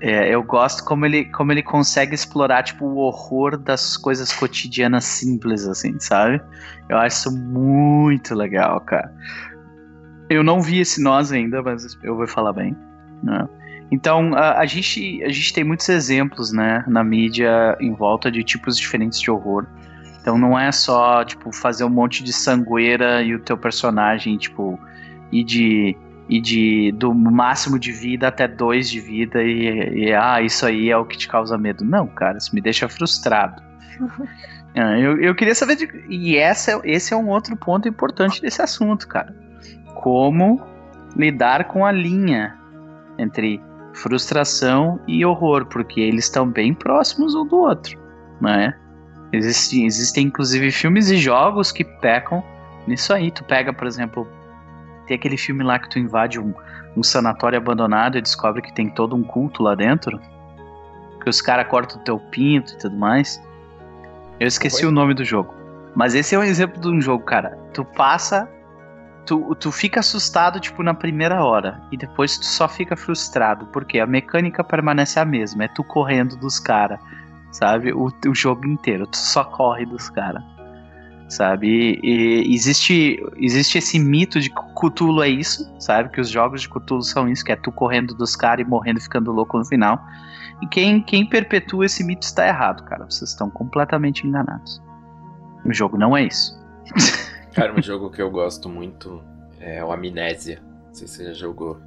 [0.00, 5.04] É, eu gosto como ele, como ele consegue explorar, tipo, o horror das coisas cotidianas
[5.04, 6.42] simples, assim, sabe?
[6.88, 9.10] Eu acho isso muito legal, cara.
[10.28, 12.76] Eu não vi esse Nós ainda, mas eu vou falar bem,
[13.22, 13.48] né?
[13.90, 18.42] Então, a, a, gente, a gente tem muitos exemplos, né, na mídia em volta de
[18.42, 19.66] tipos diferentes de horror.
[20.24, 24.80] Então não é só, tipo, fazer um monte de sangueira e o teu personagem, tipo,
[25.30, 25.94] ir de,
[26.30, 30.88] ir de do máximo de vida até dois de vida e, e ah, isso aí
[30.88, 31.84] é o que te causa medo.
[31.84, 33.62] Não, cara, isso me deixa frustrado.
[34.74, 38.62] É, eu, eu queria saber de, e essa, esse é um outro ponto importante desse
[38.62, 39.36] assunto, cara.
[39.96, 40.58] Como
[41.14, 42.56] lidar com a linha
[43.18, 43.60] entre
[43.92, 48.00] frustração e horror, porque eles estão bem próximos um do outro,
[48.40, 48.74] né?
[49.34, 52.42] Existem, existem inclusive filmes e jogos que pecam
[52.86, 53.30] nisso aí.
[53.30, 54.28] Tu pega, por exemplo,
[55.06, 56.54] tem aquele filme lá que tu invade um,
[56.96, 60.20] um sanatório abandonado e descobre que tem todo um culto lá dentro.
[61.22, 63.42] Que os caras cortam o teu pinto e tudo mais.
[64.38, 64.88] Eu esqueci Foi?
[64.88, 65.54] o nome do jogo.
[65.94, 67.58] Mas esse é um exemplo de um jogo, cara.
[67.72, 68.48] Tu passa.
[69.24, 71.80] Tu, tu fica assustado, tipo, na primeira hora.
[71.90, 73.66] E depois tu só fica frustrado.
[73.66, 75.64] Porque a mecânica permanece a mesma.
[75.64, 76.98] É tu correndo dos caras
[77.54, 77.92] sabe?
[77.92, 80.42] O, o jogo inteiro, tu só corre dos caras,
[81.28, 81.68] sabe?
[81.68, 86.10] E, e, existe, existe esse mito de que Cthulhu é isso, sabe?
[86.10, 89.00] Que os jogos de Cthulhu são isso, que é tu correndo dos caras e morrendo
[89.00, 90.04] ficando louco no final.
[90.60, 93.04] E quem, quem perpetua esse mito está errado, cara.
[93.04, 94.82] Vocês estão completamente enganados.
[95.64, 96.60] O jogo não é isso.
[97.54, 99.22] Cara, um jogo que eu gosto muito
[99.60, 100.60] é o Amnésia.
[100.86, 101.80] Não sei se você já jogou.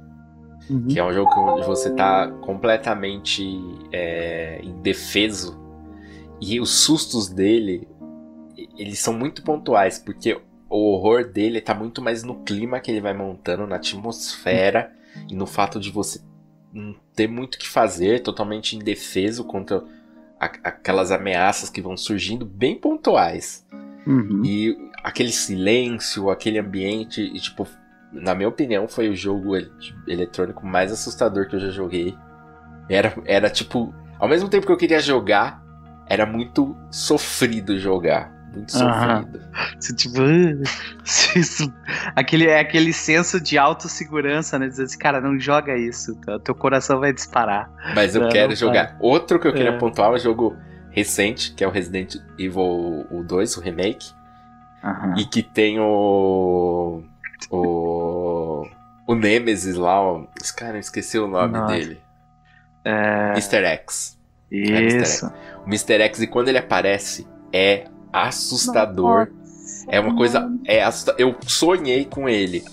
[0.68, 0.86] Uhum.
[0.88, 3.42] Que é um jogo que você tá completamente
[3.92, 5.58] é, indefeso.
[6.40, 7.88] E os sustos dele,
[8.76, 13.00] eles são muito pontuais, porque o horror dele tá muito mais no clima que ele
[13.00, 15.26] vai montando, na atmosfera uhum.
[15.30, 16.20] e no fato de você
[16.72, 19.82] não ter muito o que fazer, totalmente indefeso contra
[20.38, 23.66] aquelas ameaças que vão surgindo, bem pontuais.
[24.06, 24.42] Uhum.
[24.44, 27.66] E aquele silêncio, aquele ambiente, e, tipo,
[28.12, 29.52] na minha opinião, foi o jogo
[30.06, 32.16] eletrônico mais assustador que eu já joguei.
[32.88, 35.62] Era, era tipo, ao mesmo tempo que eu queria jogar,
[36.06, 38.32] era muito sofrido jogar.
[38.52, 39.40] Muito sofrido.
[39.78, 40.18] Você, tipo,
[42.16, 44.68] aquele, é aquele senso de autossegurança, né?
[44.68, 46.38] Dizer assim, cara, não joga isso, tá?
[46.38, 47.70] teu coração vai disparar.
[47.94, 48.86] Mas eu não, quero não jogar.
[48.86, 48.96] Vai.
[49.00, 49.78] Outro que eu queria é.
[49.78, 50.56] pontuar é um jogo
[50.90, 54.12] recente, que é o Resident Evil 2, o remake.
[54.82, 55.18] Uhum.
[55.18, 57.02] E que tem o
[57.50, 58.66] o.
[59.06, 60.24] O Nemesis lá, ó.
[60.40, 61.74] Esse cara, eu esqueci o nome Nossa.
[61.74, 62.00] dele.
[62.84, 63.32] É...
[63.32, 63.64] Mr.
[63.64, 64.18] X.
[64.50, 64.74] Isso.
[64.74, 65.00] É Mr.
[65.00, 65.22] X.
[65.64, 66.02] O Mr.
[66.02, 69.28] X, e quando ele aparece, é assustador.
[69.88, 70.50] É uma coisa.
[70.66, 70.82] É.
[71.16, 72.64] Eu sonhei com ele.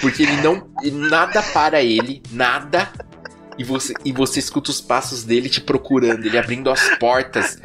[0.00, 0.68] Porque ele não.
[1.08, 2.90] Nada para ele, nada.
[3.58, 7.58] E você, e você escuta os passos dele te procurando, ele abrindo as portas.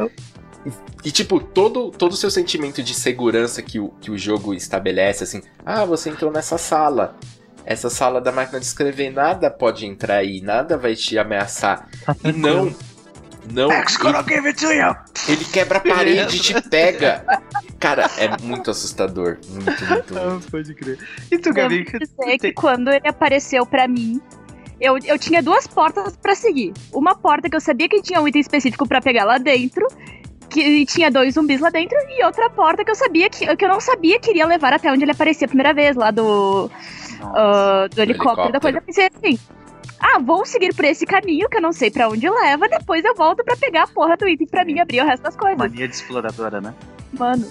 [1.03, 5.23] E, tipo, todo todo o seu sentimento de segurança que o, que o jogo estabelece,
[5.23, 7.17] assim, ah, você entrou nessa sala.
[7.65, 11.89] Essa sala da máquina de escrever, nada pode entrar aí, nada vai te ameaçar.
[12.05, 12.73] Tá E não,
[13.51, 13.69] não.
[15.27, 17.25] Ele, ele quebra a parede e te pega.
[17.79, 19.37] Cara, é muito assustador.
[19.49, 20.17] Muito, muito, muito.
[20.17, 20.97] Ah, pode crer.
[21.31, 21.83] E tu, Gabi?
[21.83, 24.21] Dizer que quando ele apareceu pra mim,
[24.79, 26.73] eu, eu tinha duas portas pra seguir.
[26.93, 29.87] Uma porta que eu sabia que tinha um item específico pra pegar lá dentro,
[30.49, 33.69] que tinha dois zumbis lá dentro, e outra porta que eu sabia que, que eu
[33.69, 36.69] não sabia que iria levar até onde ele aparecia a primeira vez, lá do,
[37.21, 38.77] ah, do, helicóptero, da coisa.
[38.77, 39.39] Eu pensei assim.
[39.99, 43.15] Ah, vou seguir por esse caminho que eu não sei pra onde leva, depois eu
[43.15, 45.57] volto pra pegar a porra do item pra mim abrir o resto das coisas.
[45.57, 46.73] Mania de exploradora, né?
[47.13, 47.49] Mano,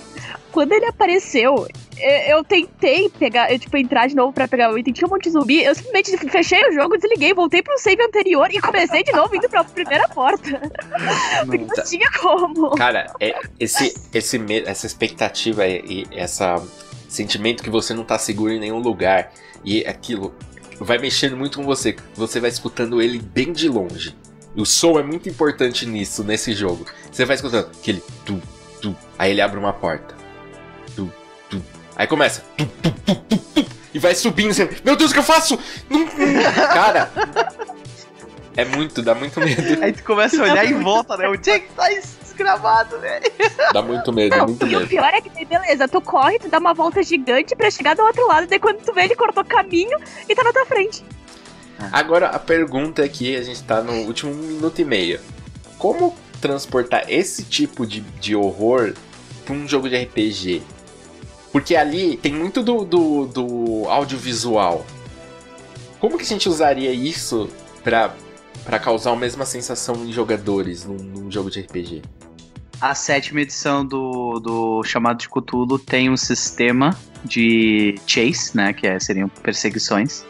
[0.52, 1.66] quando ele apareceu,
[1.98, 5.10] eu, eu tentei pegar, eu, tipo, entrar de novo pra pegar o item, tinha um
[5.10, 9.02] monte de zumbi, eu simplesmente fechei o jogo, desliguei, voltei pro save anterior e comecei
[9.02, 10.60] de novo indo pra primeira porta.
[11.46, 12.70] Porque não tinha como.
[12.76, 16.62] Cara, é, esse, esse, me- essa expectativa e, e essa
[17.08, 19.32] sentimento que você não tá seguro em nenhum lugar
[19.64, 20.34] e aquilo
[20.80, 21.96] vai mexendo muito com você.
[22.14, 24.16] Você vai escutando ele bem de longe.
[24.54, 26.86] O som é muito importante nisso, nesse jogo.
[27.10, 28.40] Você vai escutando aquele tu,
[28.80, 28.96] tu.
[29.18, 30.14] Aí ele abre uma porta.
[30.94, 31.12] Tu,
[31.50, 31.62] tu.
[31.94, 32.42] Aí começa.
[32.56, 34.52] Tu, tu, tu, tu, tu, e vai subindo.
[34.54, 35.58] Você, Meu Deus, o que eu faço?
[36.72, 37.10] Cara.
[38.56, 39.84] É muito, dá muito medo.
[39.84, 41.28] Aí tu começa a olhar em volta, né?
[41.28, 43.24] Onde é que tá esse desgramado, velho?
[43.72, 44.88] Dá muito medo, Não, muito e o medo.
[44.88, 48.26] pior é que beleza, tu corre, tu dá uma volta gigante pra chegar do outro
[48.28, 51.02] lado, daí quando tu vê, ele cortou caminho e tá na tua frente.
[51.92, 55.20] Agora a pergunta é que a gente tá no último minuto e meio.
[55.78, 58.94] Como transportar esse tipo de, de horror
[59.44, 60.62] pra um jogo de RPG?
[61.52, 64.84] Porque ali tem muito do, do, do audiovisual.
[65.98, 67.48] Como que a gente usaria isso
[67.82, 68.14] pra,
[68.64, 72.02] pra causar a mesma sensação em jogadores num, num jogo de RPG?
[72.80, 76.90] A sétima edição do, do Chamado de Cthulhu tem um sistema
[77.24, 78.72] de chase, né?
[78.72, 80.24] Que é, seriam perseguições.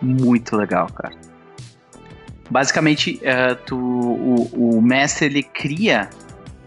[0.00, 1.14] Muito legal, cara.
[2.50, 6.08] Basicamente, eh, tu, o, o mestre ele cria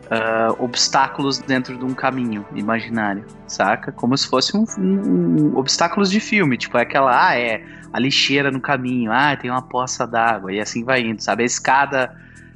[0.09, 3.91] ah, obstáculos dentro de um caminho imaginário, saca?
[3.91, 7.63] Como se fosse um, um- um- obstáculos de filme, tipo é aquela, ah, é
[7.93, 11.43] a lixeira no caminho, ah, tem uma poça d'água e assim vai indo, sabe?
[11.43, 12.15] A escada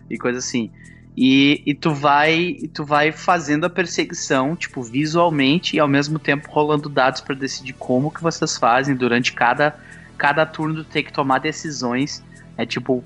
[0.10, 0.72] e coisa assim.
[1.16, 6.18] E, e tu vai e tu vai fazendo a perseguição, tipo, visualmente e ao mesmo
[6.18, 9.76] tempo rolando dados para decidir como que vocês fazem durante cada
[10.18, 12.24] cada turno tu tem que tomar decisões.
[12.58, 13.04] É tipo,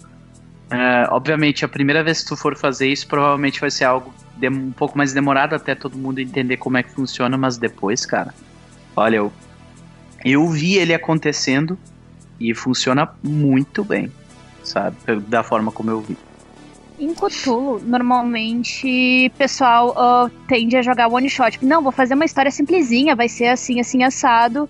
[0.69, 4.51] é, obviamente a primeira vez que tu for fazer isso provavelmente vai ser algo dem-
[4.53, 8.33] um pouco mais demorado até todo mundo entender como é que funciona, mas depois, cara,
[8.95, 9.33] olha, eu
[10.23, 11.77] eu vi ele acontecendo
[12.39, 14.11] e funciona muito bem,
[14.63, 14.97] sabe?
[15.27, 16.17] Da forma como eu vi.
[16.99, 21.51] Em Cthulhu, normalmente, pessoal ah, tende a jogar one shot.
[21.51, 24.69] Tipo, não, vou fazer uma história simplesinha, vai ser assim, assim, assado,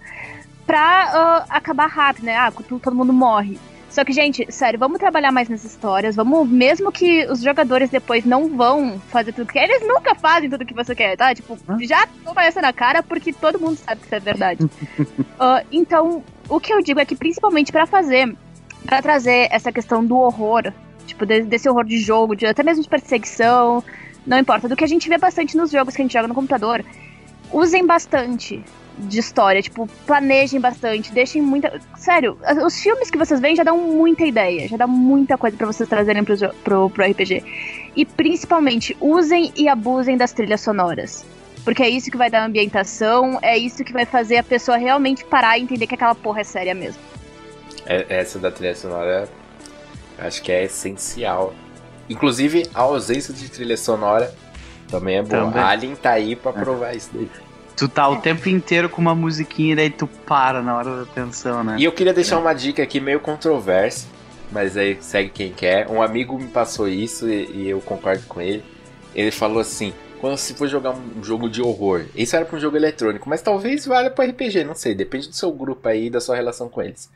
[0.66, 2.36] pra ah, acabar rápido, né?
[2.36, 3.60] Ah, Cthulhu todo mundo morre.
[3.96, 6.18] Só que, gente, sério, vamos trabalhar mais nessas histórias.
[6.18, 10.66] Vamos, mesmo que os jogadores depois não vão fazer tudo que eles nunca fazem tudo
[10.66, 11.34] que você quer, tá?
[11.34, 14.60] Tipo, já toma essa na cara porque todo mundo sabe que isso é verdade.
[15.38, 18.36] Ah, então, o que eu digo é que, principalmente pra fazer,
[18.86, 20.72] pra trazer essa questão do horror
[21.06, 23.84] Tipo, de- desse horror de jogo, de, até mesmo de perseguição,
[24.26, 24.68] não importa.
[24.68, 26.84] Do que a gente vê bastante nos jogos que a gente joga no computador.
[27.54, 28.64] Usem bastante
[28.98, 31.82] de história, tipo, planejem bastante, deixem muita.
[31.98, 35.68] Sério, os filmes que vocês veem já dão muita ideia, já dá muita coisa pra
[35.68, 37.44] vocês trazerem pro, pro, pro RPG.
[37.96, 41.26] E principalmente, usem e abusem das trilhas sonoras.
[41.64, 45.26] Porque é isso que vai dar ambientação, é isso que vai fazer a pessoa realmente
[45.26, 47.02] parar e entender que aquela porra é séria mesmo.
[47.86, 49.28] É- Essa da trilha sonora
[50.18, 51.54] acho que é essencial.
[52.10, 54.34] Inclusive, a ausência de trilha sonora
[54.88, 55.46] também é boa.
[55.46, 55.62] Também.
[55.62, 57.30] A Alien tá aí pra provar isso daí.
[57.76, 61.06] Tu tá o tempo inteiro com uma musiquinha e daí tu para na hora da
[61.06, 61.76] tensão, né?
[61.78, 64.08] E eu queria deixar uma dica aqui meio controversa,
[64.52, 65.90] mas aí segue quem quer.
[65.90, 68.64] Um amigo me passou isso e, e eu concordo com ele.
[69.14, 72.60] Ele falou assim: quando se for jogar um jogo de horror, isso era pra um
[72.60, 76.10] jogo eletrônico, mas talvez valha pra RPG, não sei, depende do seu grupo aí e
[76.10, 77.12] da sua relação com eles.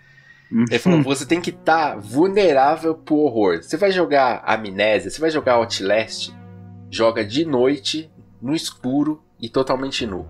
[0.51, 0.65] Uhum.
[0.69, 3.61] Ele falou: você tem que estar vulnerável pro horror.
[3.61, 6.31] Você vai jogar Amnésia, você vai jogar Outlast,
[6.89, 10.27] joga de noite, no escuro e totalmente nu.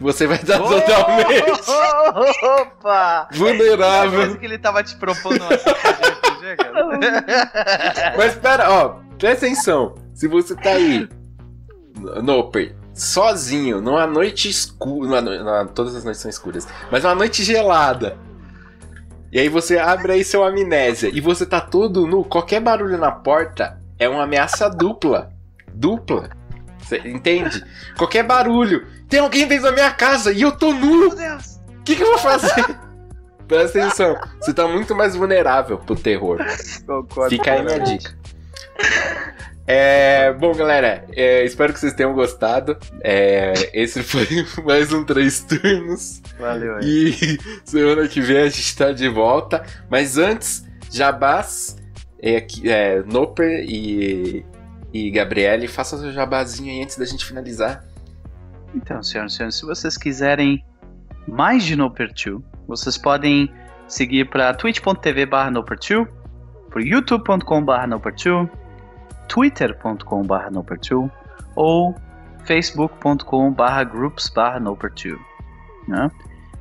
[0.00, 1.60] Você vai estar totalmente
[2.60, 3.28] Opa!
[3.32, 4.20] vulnerável.
[4.20, 8.14] Coisa que ele tava te propondo uma RPG, cara.
[8.18, 9.94] Mas espera, ó, presta atenção.
[10.12, 11.08] Se você tá aí,
[12.22, 15.20] Noper, sozinho, numa noite escura.
[15.20, 18.16] numa todas as noites são escuras, mas uma noite gelada.
[19.32, 23.10] E aí você abre aí seu amnésia e você tá todo nu, qualquer barulho na
[23.10, 25.32] porta é uma ameaça dupla.
[25.72, 26.28] Dupla.
[26.78, 27.64] Você entende?
[27.96, 28.86] Qualquer barulho.
[29.08, 31.08] Tem alguém dentro da minha casa e eu tô nu.
[31.08, 31.58] Meu Deus!
[31.78, 32.62] O que, que eu vou fazer?
[33.48, 34.20] Presta atenção.
[34.38, 36.38] Você tá muito mais vulnerável pro terror.
[36.86, 37.30] Concordo.
[37.30, 38.14] Fica aí minha dica.
[39.66, 42.76] É, bom, galera, é, espero que vocês tenham gostado.
[43.00, 44.26] É, esse foi
[44.64, 46.20] mais um Três Turnos.
[46.38, 46.84] Valeu aí.
[46.84, 49.64] E semana que vem a gente tá de volta.
[49.88, 51.76] Mas antes, Jabás,
[52.20, 54.44] é, é, Noper e,
[54.92, 57.84] e Gabriele, façam seu jabazinho aí antes da gente finalizar.
[58.74, 60.64] Então, senhoras e senhores, se vocês quiserem
[61.28, 63.52] mais de Noper2, vocês podem
[63.86, 66.08] seguir para twitch.tv barra Noper2,
[66.70, 67.86] por youtube.com barra
[69.26, 71.10] Noper2, twitter.com barra Noper2
[71.54, 71.94] ou
[72.44, 75.18] facebook.com barra groups barra Noper2.
[75.88, 76.10] Né?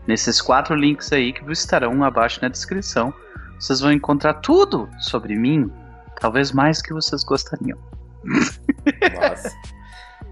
[0.07, 3.14] Nesses quatro links aí que estarão abaixo na descrição,
[3.59, 5.72] vocês vão encontrar tudo sobre mim,
[6.20, 7.78] talvez mais que vocês gostariam.
[8.24, 9.55] Nossa.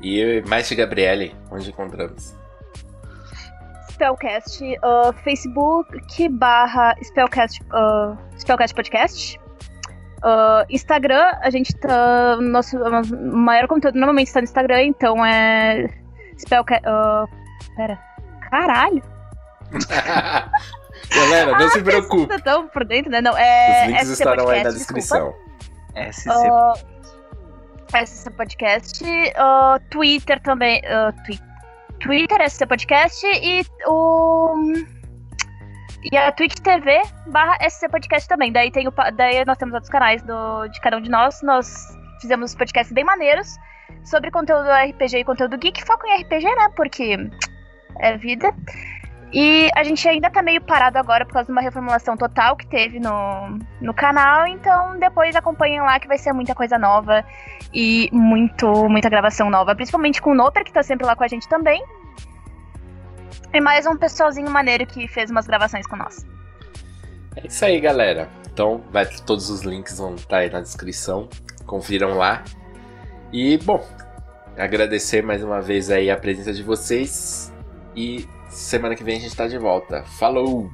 [0.01, 2.35] e mais de Gabriele, onde encontramos?
[3.91, 9.39] Spellcast, uh, Facebook barra Spellcast, uh, Spellcast Podcast.
[10.23, 12.37] Uh, Instagram, a gente tá.
[12.41, 15.89] Nosso nosso maior conteúdo normalmente está no Instagram, então é.
[16.37, 16.83] Spellcast.
[16.87, 17.27] Uh,
[17.75, 17.99] pera.
[18.49, 19.01] Caralho!
[21.15, 22.33] Galera, não se preocupe.
[22.35, 23.21] Estão por dentro, né?
[23.21, 23.83] Não, é.
[23.83, 25.35] Os links SC estarão aí na Podcast, descrição.
[26.11, 26.29] SC.
[26.29, 30.81] Uh, SC Podcast, uh, Twitter também.
[30.81, 31.39] Uh, twi-
[31.99, 34.53] Twitter, SC Podcast e o.
[36.03, 38.51] E a Twitch TV barra SC Podcast também.
[38.51, 41.41] Daí, tem o, daí nós temos outros canais do, de cada um de nós.
[41.41, 41.87] Nós
[42.21, 43.57] fizemos podcasts bem maneiros
[44.05, 45.83] sobre conteúdo RPG e conteúdo geek.
[45.85, 46.69] Foco em RPG, né?
[46.75, 47.17] Porque
[47.99, 48.53] é vida.
[49.31, 52.65] E a gente ainda tá meio parado agora por causa de uma reformulação total que
[52.65, 54.47] teve no, no canal.
[54.47, 57.23] Então depois acompanhem lá que vai ser muita coisa nova
[57.73, 59.75] e muito, muita gravação nova.
[59.75, 61.83] Principalmente com o Noper, que tá sempre lá com a gente também.
[63.51, 66.25] E mais um pessoalzinho maneiro que fez umas gravações com nós.
[67.35, 68.29] É isso aí, galera.
[68.51, 71.27] Então, vai, todos os links vão estar aí na descrição.
[71.65, 72.43] Confiram lá.
[73.33, 73.83] E, bom,
[74.57, 77.51] agradecer mais uma vez aí a presença de vocês.
[77.95, 80.03] E semana que vem a gente tá de volta.
[80.03, 80.69] Falou!